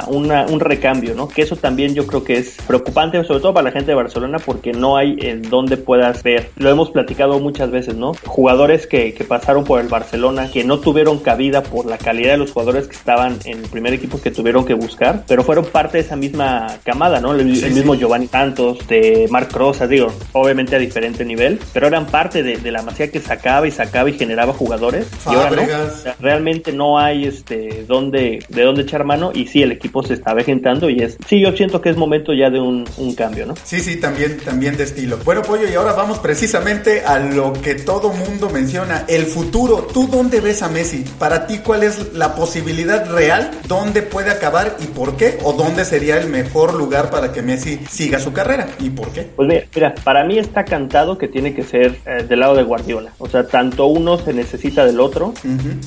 una, 0.08 0.46
un 0.48 0.60
recambio, 0.60 1.14
¿no? 1.16 1.28
Que 1.28 1.42
eso 1.42 1.56
también 1.56 1.94
yo 1.94 2.08
creo 2.08 2.24
que 2.24 2.38
es 2.38 2.58
preocupante, 2.66 3.24
sobre 3.24 3.42
todo 3.42 3.54
para 3.54 3.66
la 3.66 3.72
gente 3.72 3.92
de 3.92 3.96
Barcelona, 3.96 4.40
porque 4.40 4.72
no 4.72 4.98
hay 4.98 5.18
en 5.20 5.42
donde 5.42 5.78
puedas 5.78 6.24
ver. 6.24 6.52
Lo 6.56 6.70
hemos 6.70 6.90
platicado 6.92 7.40
muchas 7.40 7.70
veces, 7.72 7.96
¿no? 7.96 8.14
Jugadores 8.26 8.88
que, 8.88 9.14
que 9.14 9.24
pasaron 9.24 9.64
por 9.64 9.82
el 9.82 9.88
Barcelona, 9.88 10.50
que 10.52 10.59
no 10.64 10.80
tuvieron 10.80 11.20
cabida 11.20 11.64
por 11.64 11.86
la 11.86 11.98
calidad 11.98 12.34
de 12.34 12.38
los 12.38 12.52
jugadores 12.52 12.88
que 12.88 12.96
estaban 12.96 13.40
en 13.46 13.60
el 13.60 13.70
primer 13.70 13.94
equipo 13.94 14.22
que 14.22 14.32
tuvieron 14.32 14.66
que 14.66 14.74
buscar, 14.74 15.24
pero 15.28 15.44
fueron 15.44 15.66
parte 15.66 15.98
de 15.98 16.04
esa 16.04 16.16
misma 16.16 16.78
camada, 16.84 17.20
¿no? 17.20 17.34
El, 17.34 17.46
mismo 17.46 17.96
Giovanni 17.96 18.28
Santos, 18.28 18.88
de 18.88 19.28
Marc 19.30 19.52
Rosa, 19.54 19.88
digo, 19.88 20.12
obviamente 20.34 20.76
a 20.76 20.80
diferente 20.80 21.26
nivel, 21.26 21.60
pero 21.74 21.88
eran 21.88 22.08
parte 22.08 22.44
de, 22.44 22.58
de, 22.58 22.72
la 22.72 22.82
masía 22.82 23.12
que 23.12 23.20
sacaba 23.20 23.68
y 23.68 23.72
sacaba 23.72 24.10
y 24.10 24.14
generaba 24.14 24.54
jugadores. 24.54 25.08
Y 25.26 25.36
ahora 25.36 25.52
no. 25.52 25.64
realmente 26.20 26.72
no 26.72 27.00
hay 27.00 27.26
este 27.26 27.86
dónde, 27.88 28.44
de 28.50 28.64
dónde 28.64 28.84
echar 28.84 29.04
mano 29.04 29.32
y 29.34 29.48
sí, 29.48 29.62
el 29.62 29.72
equipo 29.72 30.04
se 30.04 30.14
está 30.14 30.34
vejentando 30.34 30.90
y 30.90 31.02
es, 31.02 31.18
sí, 31.28 31.40
yo 31.40 31.52
siento 31.56 31.82
que 31.82 31.90
es 31.90 31.98
momento 31.98 32.34
ya 32.34 32.50
de 32.50 32.60
un, 32.60 32.86
un 32.98 33.16
cambio, 33.16 33.46
¿no? 33.46 33.54
Sí, 33.64 33.80
sí, 33.80 34.00
también, 34.00 34.40
también 34.40 34.78
de 34.78 34.84
estilo. 34.84 35.18
Bueno, 35.24 35.42
Pollo, 35.42 35.70
y 35.70 35.74
ahora 35.76 35.94
vamos 35.94 36.20
precisamente 36.20 37.02
a 37.06 37.20
lo 37.20 37.54
que 37.54 37.76
todo 37.76 38.10
mundo 38.10 38.50
menciona, 38.50 39.06
el 39.08 39.26
futuro. 39.26 39.88
¿Tú 39.94 40.08
dónde 40.08 40.39
ves 40.42 40.62
a 40.62 40.70
Messi? 40.70 41.04
Para 41.18 41.48
ti, 41.48 41.60
¿cuál 41.60 41.84
es 41.84 42.14
la 42.14 42.36
posibilidad 42.36 43.10
real? 43.12 43.52
¿Dónde 43.68 44.02
puede 44.02 44.32
acabar 44.32 44.76
y 44.80 44.86
por 44.88 45.18
qué? 45.18 45.38
¿O 45.44 45.54
dónde 45.54 45.86
sería 45.86 46.18
el 46.18 46.28
mejor 46.28 46.74
lugar 46.74 47.10
para 47.10 47.32
que 47.32 47.42
Messi 47.42 47.80
siga 47.90 48.20
su 48.20 48.34
carrera 48.34 48.68
y 48.80 48.90
por 48.90 49.10
qué? 49.10 49.30
Pues 49.36 49.48
mira, 49.48 49.66
mira 49.74 49.96
para 50.04 50.24
mí 50.24 50.38
está 50.38 50.66
cantado 50.66 51.18
que 51.18 51.28
tiene 51.28 51.54
que 51.54 51.64
ser 51.64 52.00
eh, 52.06 52.26
del 52.28 52.40
lado 52.40 52.56
de 52.56 52.64
Guardiola. 52.64 53.14
O 53.18 53.28
sea, 53.28 53.48
tanto 53.48 53.88
uno 53.88 54.18
se 54.18 54.34
necesita 54.34 54.86
del 54.86 55.00
otro. 55.00 55.34